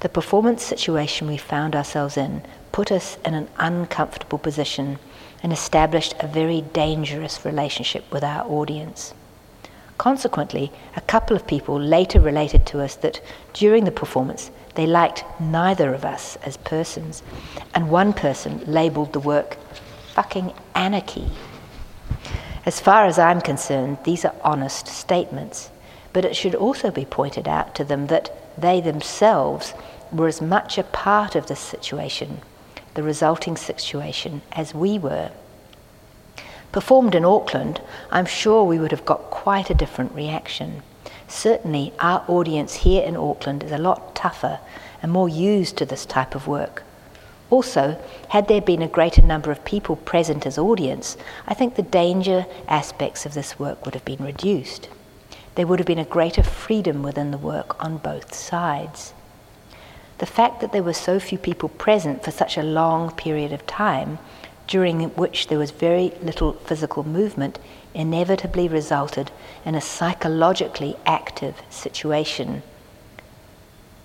The 0.01 0.09
performance 0.09 0.63
situation 0.63 1.27
we 1.27 1.37
found 1.37 1.75
ourselves 1.75 2.17
in 2.17 2.43
put 2.71 2.93
us 2.93 3.19
in 3.25 3.35
an 3.35 3.49
uncomfortable 3.59 4.39
position 4.39 5.01
and 5.43 5.53
established 5.53 6.15
a 6.21 6.29
very 6.29 6.61
dangerous 6.61 7.45
relationship 7.45 8.05
with 8.13 8.23
our 8.23 8.47
audience. 8.49 9.15
Consequently, 9.99 10.71
a 10.95 11.01
couple 11.01 11.37
of 11.37 11.47
people 11.47 11.81
later 11.81 12.21
related 12.21 12.67
to 12.67 12.81
us 12.81 12.95
that 12.97 13.21
during 13.53 13.85
the 13.85 13.91
performance 13.91 14.53
they 14.75 14.87
liked 14.87 15.25
neither 15.41 15.95
of 15.95 16.05
us 16.05 16.37
as 16.45 16.57
persons, 16.59 17.23
and 17.75 17.91
one 17.91 18.13
person 18.13 18.63
labelled 18.67 19.13
the 19.13 19.21
work 19.21 19.57
fucking 20.15 20.53
anarchy. 20.75 21.31
As 22.67 22.81
far 22.81 23.07
as 23.07 23.19
I'm 23.19 23.41
concerned, 23.41 23.99
these 24.05 24.25
are 24.25 24.35
honest 24.43 24.87
statements, 24.87 25.71
but 26.13 26.25
it 26.25 26.37
should 26.37 26.55
also 26.55 26.91
be 26.91 27.05
pointed 27.05 27.47
out 27.47 27.75
to 27.75 27.85
them 27.85 28.07
that 28.07 28.31
they 28.61 28.81
themselves 28.81 29.75
were 30.13 30.29
as 30.29 30.41
much 30.41 30.79
a 30.79 30.85
part 30.85 31.35
of 31.35 31.47
this 31.47 31.61
situation, 31.61 32.41
the 32.95 33.03
resulting 33.03 33.57
situation, 33.57 34.43
as 34.53 34.75
we 34.75 34.99
were 34.99 35.31
performed 36.75 37.15
in 37.15 37.25
Auckland, 37.25 37.81
I'm 38.11 38.27
sure 38.27 38.65
we 38.65 38.81
would 38.81 38.91
have 38.91 39.05
got 39.05 39.31
quite 39.31 39.71
a 39.71 39.75
different 39.75 40.13
reaction. 40.13 40.83
Certainly, 41.29 41.93
our 42.01 42.25
audience 42.29 42.75
here 42.75 43.03
in 43.03 43.17
Auckland 43.17 43.63
is 43.63 43.73
a 43.73 43.79
lot 43.79 44.15
tougher 44.15 44.61
and 45.03 45.11
more 45.13 45.29
used 45.29 45.77
to 45.79 45.87
this 45.87 46.07
type 46.07 46.35
of 46.35 46.47
work. 46.47 46.83
Also, 47.51 48.01
had 48.31 48.49
there 48.49 48.61
been 48.61 48.83
a 48.83 48.89
greater 48.89 49.23
number 49.23 49.51
of 49.51 49.65
people 49.65 49.97
present 49.97 50.47
as 50.47 50.59
audience, 50.59 51.17
I 51.47 51.55
think 51.55 51.75
the 51.75 51.83
danger 51.83 52.47
aspects 52.69 53.27
of 53.27 53.35
this 53.35 53.59
work 53.59 53.85
would 53.85 53.95
have 53.95 54.05
been 54.05 54.25
reduced. 54.25 54.89
There 55.55 55.67
would 55.67 55.79
have 55.79 55.87
been 55.87 55.99
a 55.99 56.05
greater 56.05 56.43
freedom 56.43 57.03
within 57.03 57.31
the 57.31 57.39
work 57.39 57.83
on 57.85 57.99
both 57.99 58.35
sides. 58.35 59.13
The 60.19 60.27
fact 60.27 60.61
that 60.61 60.73
there 60.73 60.83
were 60.83 60.95
so 60.95 61.21
few 61.21 61.39
people 61.39 61.69
present 61.69 62.25
for 62.25 62.31
such 62.31 62.57
a 62.57 62.63
long 62.63 63.11
period 63.13 63.53
of 63.53 63.67
time 63.67 64.19
during 64.67 65.01
which 65.11 65.49
there 65.49 65.59
was 65.59 65.71
very 65.71 66.13
little 66.23 66.55
physical 66.55 67.05
movement, 67.05 67.59
inevitably 67.95 68.69
resulted 68.69 69.31
in 69.65 69.75
a 69.75 69.81
psychologically 69.81 70.97
active 71.07 71.63
situation. 71.71 72.63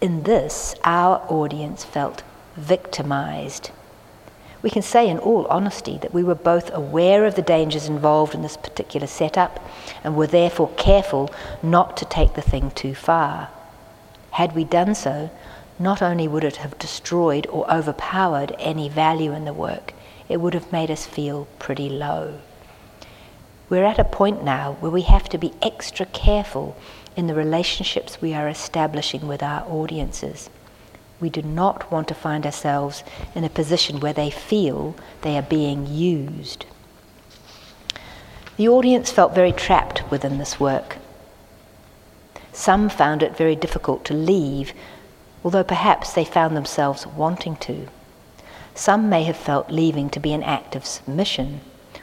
In 0.02 0.24
this, 0.24 0.76
our 0.84 1.18
audience 1.28 1.84
felt 1.84 2.24
victimized. 2.56 3.72
We 4.62 4.70
can 4.70 4.82
say, 4.82 5.08
in 5.08 5.20
all 5.20 5.46
honesty, 5.48 5.98
that 6.00 6.14
we 6.14 6.24
were 6.24 6.36
both 6.36 6.74
aware 6.74 7.26
of 7.26 7.36
the 7.36 7.42
dangers 7.42 7.88
involved 7.88 8.36
in 8.36 8.42
this 8.42 8.58
particular 8.58 9.08
setup 9.08 9.60
and 10.04 10.16
were 10.16 10.28
therefore 10.28 10.70
careful 10.76 11.34
not 11.64 11.96
to 11.98 12.06
take 12.06 12.34
the 12.34 12.42
thing 12.42 12.72
too 12.72 12.94
far. 12.94 13.50
Had 14.32 14.56
we 14.56 14.66
done 14.66 14.96
so, 14.96 15.30
not 15.80 16.02
only 16.02 16.28
would 16.28 16.44
it 16.44 16.58
have 16.58 16.78
destroyed 16.78 17.48
or 17.48 17.72
overpowered 17.72 18.54
any 18.60 18.90
value 18.90 19.34
in 19.34 19.46
the 19.46 19.54
work, 19.54 19.94
it 20.30 20.40
would 20.40 20.54
have 20.54 20.72
made 20.72 20.92
us 20.92 21.06
feel 21.06 21.48
pretty 21.58 21.90
low. 21.90 22.40
We're 23.68 23.86
at 23.86 24.00
a 24.00 24.04
point 24.04 24.44
now 24.44 24.78
where 24.80 24.92
we 24.92 25.02
have 25.02 25.28
to 25.30 25.38
be 25.38 25.54
extra 25.62 26.06
careful 26.06 26.78
in 27.16 27.28
the 27.28 27.36
relationships 27.36 28.22
we 28.22 28.34
are 28.34 28.48
establishing 28.48 29.28
with 29.28 29.44
our 29.44 29.68
audiences. 29.68 30.50
We 31.20 31.30
do 31.30 31.42
not 31.42 31.92
want 31.92 32.08
to 32.08 32.14
find 32.14 32.46
ourselves 32.46 33.04
in 33.36 33.44
a 33.44 33.50
position 33.50 34.00
where 34.00 34.14
they 34.14 34.30
feel 34.30 34.96
they 35.22 35.38
are 35.38 35.44
being 35.44 35.86
used. 35.86 36.66
The 38.58 38.70
audience 38.70 39.12
felt 39.12 39.36
very 39.36 39.52
trapped 39.52 40.10
within 40.10 40.38
this 40.38 40.60
work. 40.60 40.98
Some 42.54 42.90
found 42.90 43.24
it 43.24 43.38
very 43.38 43.56
difficult 43.56 44.06
to 44.06 44.14
leave, 44.14 44.74
although 45.44 45.64
perhaps 45.64 46.14
they 46.14 46.26
found 46.26 46.56
themselves 46.56 47.06
wanting 47.06 47.56
to. 47.58 47.88
Some 48.80 49.10
may 49.10 49.24
have 49.24 49.36
felt 49.36 49.70
leaving 49.70 50.10
to 50.12 50.22
be 50.22 50.32
an 50.32 50.42
act 50.42 50.74
of 50.74 50.86
submission, 50.86 51.60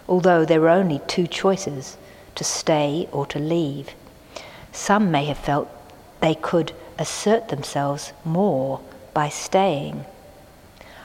although 0.07 0.45
there 0.45 0.61
were 0.61 0.69
only 0.69 1.01
two 1.07 1.27
choices 1.27 1.97
to 2.35 2.45
stay 2.45 3.09
or 3.13 3.25
to 3.29 3.39
leave. 3.39 3.95
Some 4.73 5.11
may 5.11 5.25
have 5.25 5.39
felt 5.39 5.71
they 6.21 6.35
could 6.35 6.75
assert 6.99 7.49
themselves 7.49 8.13
more 8.27 8.83
by 9.15 9.31
staying. 9.31 10.05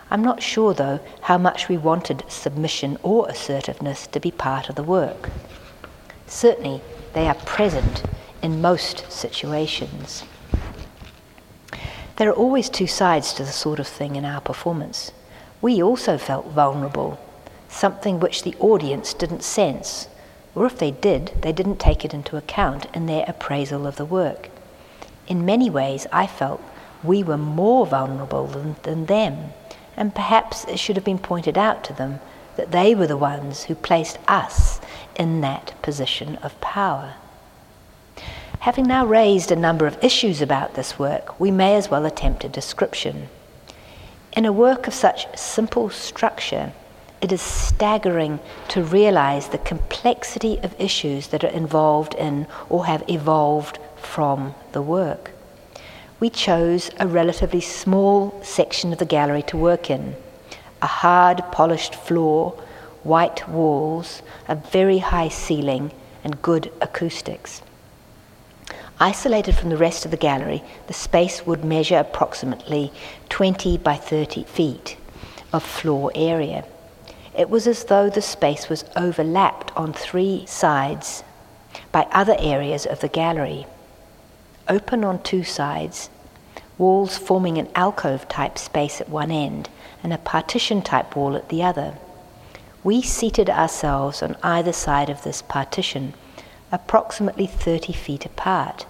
I'm 0.09 0.21
not 0.21 0.43
sure, 0.43 0.73
though, 0.73 0.99
how 1.21 1.37
much 1.37 1.69
we 1.69 1.77
wanted 1.77 2.25
submission 2.27 2.97
or 3.01 3.29
assertiveness 3.29 4.07
to 4.07 4.19
be 4.19 4.29
part 4.29 4.67
of 4.67 4.75
the 4.75 4.83
work. 4.83 5.29
Certainly, 6.27 6.81
they 7.13 7.29
are 7.29 7.45
present 7.45 8.03
in 8.41 8.59
most 8.59 9.09
situations. 9.09 10.25
There 12.17 12.29
are 12.29 12.35
always 12.35 12.67
two 12.67 12.87
sides 12.87 13.33
to 13.35 13.45
the 13.45 13.53
sort 13.53 13.79
of 13.79 13.87
thing 13.87 14.17
in 14.17 14.25
our 14.25 14.41
performance. 14.41 15.13
We 15.61 15.81
also 15.81 16.17
felt 16.17 16.47
vulnerable, 16.47 17.19
something 17.69 18.19
which 18.19 18.43
the 18.43 18.55
audience 18.59 19.13
didn't 19.13 19.43
sense, 19.43 20.07
or 20.55 20.65
if 20.65 20.77
they 20.77 20.91
did, 20.91 21.33
they 21.41 21.51
didn't 21.51 21.79
take 21.79 22.03
it 22.03 22.13
into 22.13 22.35
account 22.35 22.87
in 22.93 23.05
their 23.05 23.25
appraisal 23.27 23.85
of 23.85 23.95
the 23.95 24.05
work. 24.05 24.49
In 25.27 25.45
many 25.45 25.69
ways, 25.69 26.07
I 26.11 26.27
felt 26.27 26.61
we 27.03 27.23
were 27.23 27.37
more 27.37 27.85
vulnerable 27.85 28.47
than, 28.47 28.75
than 28.83 29.05
them, 29.05 29.53
and 29.95 30.15
perhaps 30.15 30.65
it 30.65 30.77
should 30.77 30.95
have 30.95 31.05
been 31.05 31.19
pointed 31.19 31.57
out 31.57 31.83
to 31.85 31.93
them 31.93 32.19
that 32.57 32.71
they 32.71 32.93
were 32.95 33.07
the 33.07 33.17
ones 33.17 33.63
who 33.63 33.75
placed 33.75 34.17
us 34.27 34.81
in 35.15 35.41
that 35.41 35.73
position 35.81 36.37
of 36.37 36.59
power. 36.59 37.13
Having 38.61 38.87
now 38.87 39.05
raised 39.05 39.51
a 39.51 39.55
number 39.55 39.87
of 39.87 40.03
issues 40.03 40.41
about 40.41 40.75
this 40.75 40.99
work, 40.99 41.39
we 41.39 41.49
may 41.49 41.75
as 41.75 41.89
well 41.89 42.05
attempt 42.05 42.43
a 42.43 42.49
description. 42.49 43.29
In 44.33 44.45
a 44.45 44.53
work 44.53 44.87
of 44.87 44.93
such 44.93 45.27
simple 45.37 45.89
structure, 45.89 46.71
it 47.19 47.33
is 47.33 47.41
staggering 47.41 48.39
to 48.69 48.81
realize 48.81 49.49
the 49.49 49.57
complexity 49.57 50.57
of 50.63 50.79
issues 50.79 51.27
that 51.27 51.43
are 51.43 51.47
involved 51.47 52.13
in 52.13 52.47
or 52.69 52.85
have 52.85 53.03
evolved 53.09 53.77
from 53.97 54.55
the 54.71 54.81
work. 54.81 55.31
We 56.21 56.29
chose 56.29 56.91
a 56.97 57.07
relatively 57.07 57.59
small 57.59 58.39
section 58.41 58.93
of 58.93 58.99
the 58.99 59.05
gallery 59.05 59.43
to 59.43 59.57
work 59.57 59.89
in 59.89 60.15
a 60.81 60.87
hard 60.87 61.43
polished 61.51 61.93
floor, 61.93 62.51
white 63.03 63.47
walls, 63.49 64.21
a 64.47 64.55
very 64.55 64.99
high 64.99 65.29
ceiling, 65.29 65.91
and 66.23 66.41
good 66.41 66.71
acoustics. 66.81 67.61
Isolated 69.03 69.55
from 69.55 69.69
the 69.69 69.77
rest 69.77 70.05
of 70.05 70.11
the 70.11 70.15
gallery, 70.17 70.61
the 70.85 70.93
space 70.93 71.43
would 71.43 71.65
measure 71.65 71.97
approximately 71.97 72.93
20 73.29 73.79
by 73.79 73.95
30 73.95 74.43
feet 74.43 74.95
of 75.51 75.63
floor 75.63 76.11
area. 76.13 76.65
It 77.35 77.49
was 77.49 77.65
as 77.65 77.85
though 77.85 78.11
the 78.11 78.21
space 78.21 78.69
was 78.69 78.85
overlapped 78.95 79.75
on 79.75 79.91
three 79.91 80.45
sides 80.45 81.23
by 81.91 82.03
other 82.11 82.35
areas 82.37 82.85
of 82.85 82.99
the 82.99 83.07
gallery. 83.07 83.65
Open 84.69 85.03
on 85.03 85.23
two 85.23 85.43
sides, 85.43 86.11
walls 86.77 87.17
forming 87.17 87.57
an 87.57 87.69
alcove 87.73 88.29
type 88.29 88.59
space 88.59 89.01
at 89.01 89.09
one 89.09 89.31
end 89.31 89.67
and 90.03 90.13
a 90.13 90.19
partition 90.19 90.83
type 90.83 91.15
wall 91.15 91.35
at 91.35 91.49
the 91.49 91.63
other. 91.63 91.95
We 92.83 93.01
seated 93.01 93.49
ourselves 93.49 94.21
on 94.21 94.37
either 94.43 94.73
side 94.73 95.09
of 95.09 95.23
this 95.23 95.41
partition, 95.41 96.13
approximately 96.71 97.47
30 97.47 97.93
feet 97.93 98.27
apart 98.27 98.85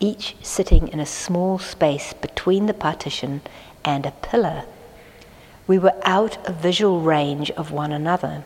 each 0.00 0.36
sitting 0.42 0.88
in 0.88 1.00
a 1.00 1.06
small 1.06 1.58
space 1.58 2.12
between 2.12 2.66
the 2.66 2.74
partition 2.74 3.40
and 3.84 4.06
a 4.06 4.10
pillar. 4.10 4.64
We 5.66 5.78
were 5.78 5.94
out 6.04 6.46
of 6.46 6.56
visual 6.56 7.00
range 7.00 7.50
of 7.52 7.70
one 7.70 7.92
another. 7.92 8.44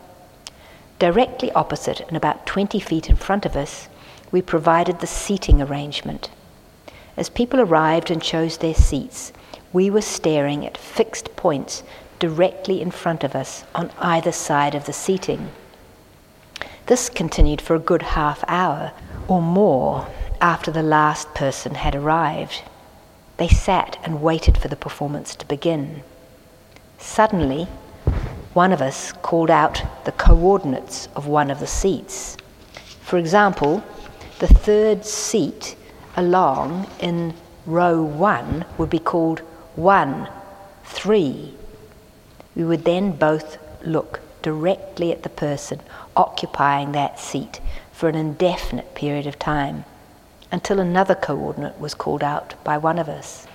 Directly 0.98 1.50
opposite 1.52 2.00
and 2.00 2.16
about 2.16 2.46
20 2.46 2.80
feet 2.80 3.08
in 3.08 3.16
front 3.16 3.46
of 3.46 3.56
us, 3.56 3.88
we 4.30 4.42
provided 4.42 5.00
the 5.00 5.06
seating 5.06 5.62
arrangement. 5.62 6.30
As 7.16 7.28
people 7.28 7.61
arrived 7.61 8.11
and 8.11 8.22
chose 8.22 8.58
their 8.58 8.74
seats, 8.74 9.32
we 9.72 9.90
were 9.90 10.02
staring 10.02 10.64
at 10.64 10.78
fixed 10.78 11.34
points 11.37 11.82
directly 12.18 12.80
in 12.80 12.90
front 12.90 13.24
of 13.24 13.34
us 13.34 13.64
on 13.74 13.90
either 13.98 14.32
side 14.32 14.74
of 14.74 14.87
the 14.87 14.92
seating. 14.92 15.48
This 16.87 17.08
continued 17.08 17.61
for 17.61 17.74
a 17.74 17.80
good 17.80 18.02
half 18.02 18.42
hour 18.48 18.92
or 19.28 19.42
more 19.42 20.06
after 20.40 20.70
the 20.70 20.83
last 20.83 21.35
person 21.35 21.74
had 21.74 21.94
arrived. 21.94 22.62
They 23.38 23.48
sat 23.48 23.98
and 24.05 24.22
waited 24.22 24.59
for 24.59 24.68
the 24.68 24.77
performance 24.77 25.35
to 25.37 25.46
begin. 25.46 26.03
Suddenly, 26.98 27.64
one 28.55 28.72
of 28.72 28.83
us 28.83 29.12
called 29.12 29.51
out 29.51 29.83
the 30.05 30.12
coordinates 30.12 31.09
of 31.14 31.27
one 31.27 31.51
of 31.51 31.61
the 31.61 31.66
seats. 31.66 32.37
For 33.01 33.18
example, 33.18 33.85
the 34.38 34.48
third 34.48 35.05
seat 35.05 35.77
along 36.16 36.87
in 36.98 37.35
row 37.66 38.03
one 38.03 38.64
would 38.77 38.90
be 38.90 38.98
called 38.98 39.40
one, 39.77 40.29
three. 40.85 41.55
We 42.57 42.64
would 42.64 42.85
then 42.85 43.12
both 43.12 43.59
look 43.85 44.20
directly 44.42 45.12
at 45.12 45.22
the 45.22 45.29
person 45.29 45.81
occupying 46.16 46.92
that 46.92 47.20
seat 47.20 47.61
for 47.92 48.09
an 48.09 48.14
indefinite 48.14 48.94
period 48.94 49.27
of 49.27 49.38
time 49.38 49.85
until 50.50 50.80
another 50.80 51.14
coordinate 51.14 51.78
was 51.78 51.94
called 51.94 52.22
out 52.22 52.54
by 52.64 52.78
one 52.78 52.98
of 52.98 53.08
us. 53.08 53.46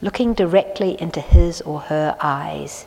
Looking 0.00 0.34
directly 0.34 1.00
into 1.00 1.20
his 1.20 1.60
or 1.62 1.80
her 1.80 2.16
eyes, 2.20 2.86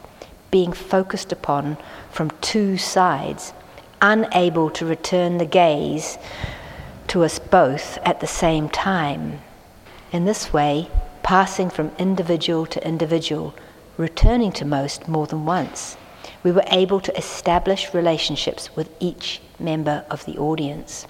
being 0.52 0.74
focused 0.74 1.32
upon 1.32 1.78
from 2.12 2.32
two 2.42 2.78
sides, 2.78 3.54
unable 4.02 4.70
to 4.70 4.86
return 4.86 5.38
the 5.38 5.46
gaze 5.46 6.18
to 7.08 7.24
us 7.24 7.40
both 7.40 7.98
at 8.00 8.20
the 8.20 8.28
same 8.28 8.70
time. 8.70 9.40
In 10.12 10.26
this 10.26 10.54
way, 10.54 10.90
passing 11.24 11.70
from 11.70 11.92
individual 11.98 12.66
to 12.68 12.88
individual, 12.88 13.54
returning 13.98 14.52
to 14.54 14.66
most 14.66 15.08
more 15.08 15.28
than 15.28 15.46
once, 15.46 15.98
we 16.44 16.52
were 16.52 16.64
able 16.68 17.00
to 17.02 17.18
establish 17.18 17.94
relationships 17.94 18.76
with 18.76 18.90
each 19.00 19.42
member 19.60 20.06
of 20.10 20.26
the 20.26 20.38
audience. 20.38 21.08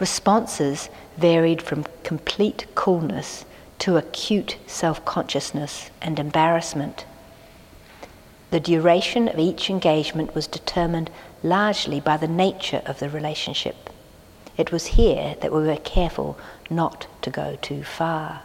Responses 0.00 0.88
varied 1.16 1.60
from 1.60 1.84
complete 2.04 2.66
coolness 2.76 3.44
to 3.80 3.96
acute 3.96 4.56
self 4.66 5.04
consciousness 5.04 5.90
and 6.00 6.18
embarrassment. 6.18 7.04
The 8.50 8.60
duration 8.60 9.28
of 9.28 9.38
each 9.38 9.68
engagement 9.68 10.34
was 10.34 10.46
determined 10.46 11.10
largely 11.42 11.98
by 11.98 12.16
the 12.16 12.28
nature 12.28 12.82
of 12.86 13.00
the 13.00 13.10
relationship. 13.10 13.90
It 14.56 14.72
was 14.72 14.98
here 14.98 15.36
that 15.40 15.52
we 15.52 15.64
were 15.64 15.76
careful 15.76 16.38
not 16.70 17.06
to 17.22 17.30
go 17.30 17.58
too 17.60 17.82
far. 17.82 18.42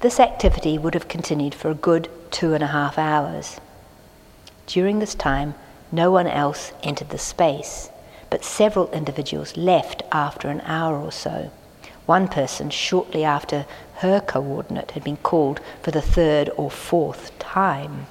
This 0.00 0.18
activity 0.18 0.78
would 0.78 0.94
have 0.94 1.08
continued 1.08 1.54
for 1.54 1.70
a 1.70 1.74
good 1.74 2.08
two 2.30 2.54
and 2.54 2.64
a 2.64 2.68
half 2.68 2.96
hours. 2.98 3.60
During 4.66 4.98
this 4.98 5.14
time, 5.14 5.54
no 5.92 6.10
one 6.10 6.26
else 6.26 6.72
entered 6.82 7.10
the 7.10 7.18
space 7.18 7.89
but 8.30 8.44
several 8.44 8.90
individuals 8.92 9.56
left 9.56 10.02
after 10.12 10.48
an 10.48 10.60
hour 10.62 10.96
or 10.96 11.12
so. 11.12 11.50
One 12.06 12.28
person, 12.28 12.70
shortly 12.70 13.24
after 13.24 13.66
her 13.96 14.20
coordinate 14.20 14.92
had 14.92 15.04
been 15.04 15.18
called 15.18 15.60
for 15.82 15.90
the 15.90 16.00
third 16.00 16.50
or 16.56 16.70
fourth 16.70 17.36
time. 17.38 18.06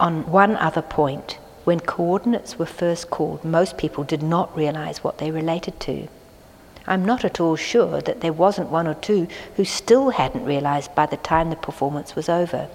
On 0.00 0.30
one 0.30 0.56
other 0.56 0.82
point, 0.82 1.38
when 1.64 1.80
coordinates 1.80 2.58
were 2.58 2.66
first 2.66 3.10
called, 3.10 3.44
most 3.44 3.76
people 3.76 4.04
did 4.04 4.22
not 4.22 4.56
realize 4.56 5.04
what 5.04 5.18
they 5.18 5.30
related 5.30 5.78
to. 5.80 6.08
I'm 6.86 7.04
not 7.04 7.24
at 7.24 7.40
all 7.40 7.56
sure 7.56 8.02
that 8.02 8.20
there 8.20 8.32
wasn't 8.32 8.70
one 8.70 8.86
or 8.86 8.94
two 8.94 9.28
who 9.56 9.64
still 9.64 10.10
hadn't 10.10 10.44
realized 10.44 10.94
by 10.94 11.06
the 11.06 11.16
time 11.16 11.50
the 11.50 11.56
performance 11.56 12.14
was 12.14 12.28
over. 12.28 12.68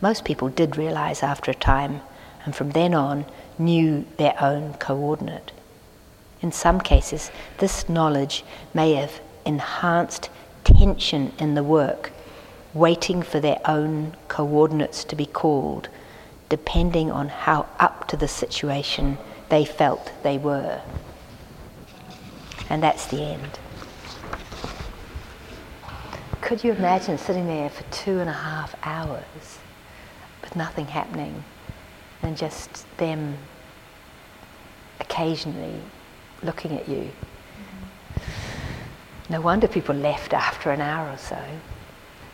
Most 0.00 0.24
people 0.24 0.48
did 0.48 0.76
realize 0.76 1.22
after 1.22 1.50
a 1.50 1.54
time, 1.54 2.00
and 2.44 2.54
from 2.54 2.72
then 2.72 2.92
on, 2.92 3.24
knew 3.58 4.04
their 4.16 4.34
own 4.40 4.74
coordinate. 4.74 5.52
In 6.40 6.52
some 6.52 6.80
cases, 6.80 7.30
this 7.58 7.88
knowledge 7.88 8.44
may 8.74 8.94
have 8.94 9.20
enhanced 9.44 10.28
tension 10.64 11.32
in 11.38 11.54
the 11.54 11.62
work, 11.62 12.12
waiting 12.74 13.22
for 13.22 13.40
their 13.40 13.60
own 13.64 14.16
coordinates 14.28 15.04
to 15.04 15.16
be 15.16 15.26
called, 15.26 15.88
depending 16.48 17.10
on 17.10 17.28
how 17.28 17.66
up 17.78 18.08
to 18.08 18.16
the 18.16 18.28
situation 18.28 19.18
they 19.48 19.64
felt 19.64 20.10
they 20.22 20.38
were. 20.38 20.80
And 22.68 22.82
that's 22.82 23.06
the 23.06 23.22
end. 23.22 23.58
Could 26.40 26.64
you 26.64 26.72
imagine 26.72 27.18
sitting 27.18 27.46
there 27.46 27.70
for 27.70 27.84
two 27.92 28.18
and 28.18 28.28
a 28.28 28.32
half 28.32 28.74
hours 28.82 29.58
with 30.42 30.56
nothing 30.56 30.86
happening? 30.86 31.44
And 32.22 32.36
just 32.36 32.86
them 32.98 33.36
occasionally 35.00 35.80
looking 36.42 36.72
at 36.76 36.88
you. 36.88 37.10
No 39.28 39.40
wonder 39.40 39.68
people 39.68 39.94
left 39.94 40.32
after 40.32 40.70
an 40.70 40.80
hour 40.80 41.10
or 41.10 41.18
so. 41.18 41.38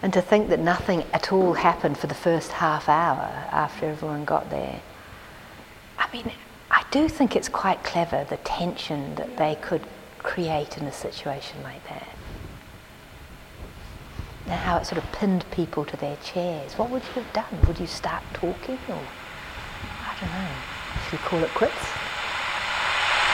And 0.02 0.12
to 0.12 0.22
think 0.22 0.48
that 0.48 0.60
nothing 0.60 1.04
at 1.12 1.32
all 1.32 1.54
happened 1.54 1.98
for 1.98 2.06
the 2.06 2.14
first 2.14 2.52
half 2.52 2.88
hour 2.88 3.46
after 3.50 3.86
everyone 3.86 4.24
got 4.24 4.48
there. 4.50 4.80
I 5.98 6.12
mean, 6.12 6.30
I 6.70 6.84
do 6.90 7.08
think 7.08 7.34
it's 7.34 7.48
quite 7.48 7.82
clever 7.82 8.24
the 8.28 8.36
tension 8.38 9.14
that 9.16 9.36
they 9.36 9.56
could 9.56 9.82
create 10.18 10.78
in 10.78 10.84
a 10.84 10.92
situation 10.92 11.62
like 11.62 11.86
that. 11.88 12.08
And 14.44 14.54
how 14.54 14.78
it 14.78 14.86
sort 14.86 15.02
of 15.02 15.12
pinned 15.12 15.44
people 15.50 15.84
to 15.84 15.96
their 15.96 16.16
chairs. 16.16 16.74
What 16.78 16.90
would 16.90 17.02
you 17.02 17.22
have 17.22 17.32
done? 17.32 17.66
Would 17.66 17.80
you 17.80 17.86
start 17.86 18.22
talking 18.32 18.78
or? 18.88 19.00
Don't 20.20 20.30
know. 20.32 20.48
Should 21.04 21.12
we 21.12 21.18
call 21.18 21.44
it 21.44 21.50
quits? 21.54 22.07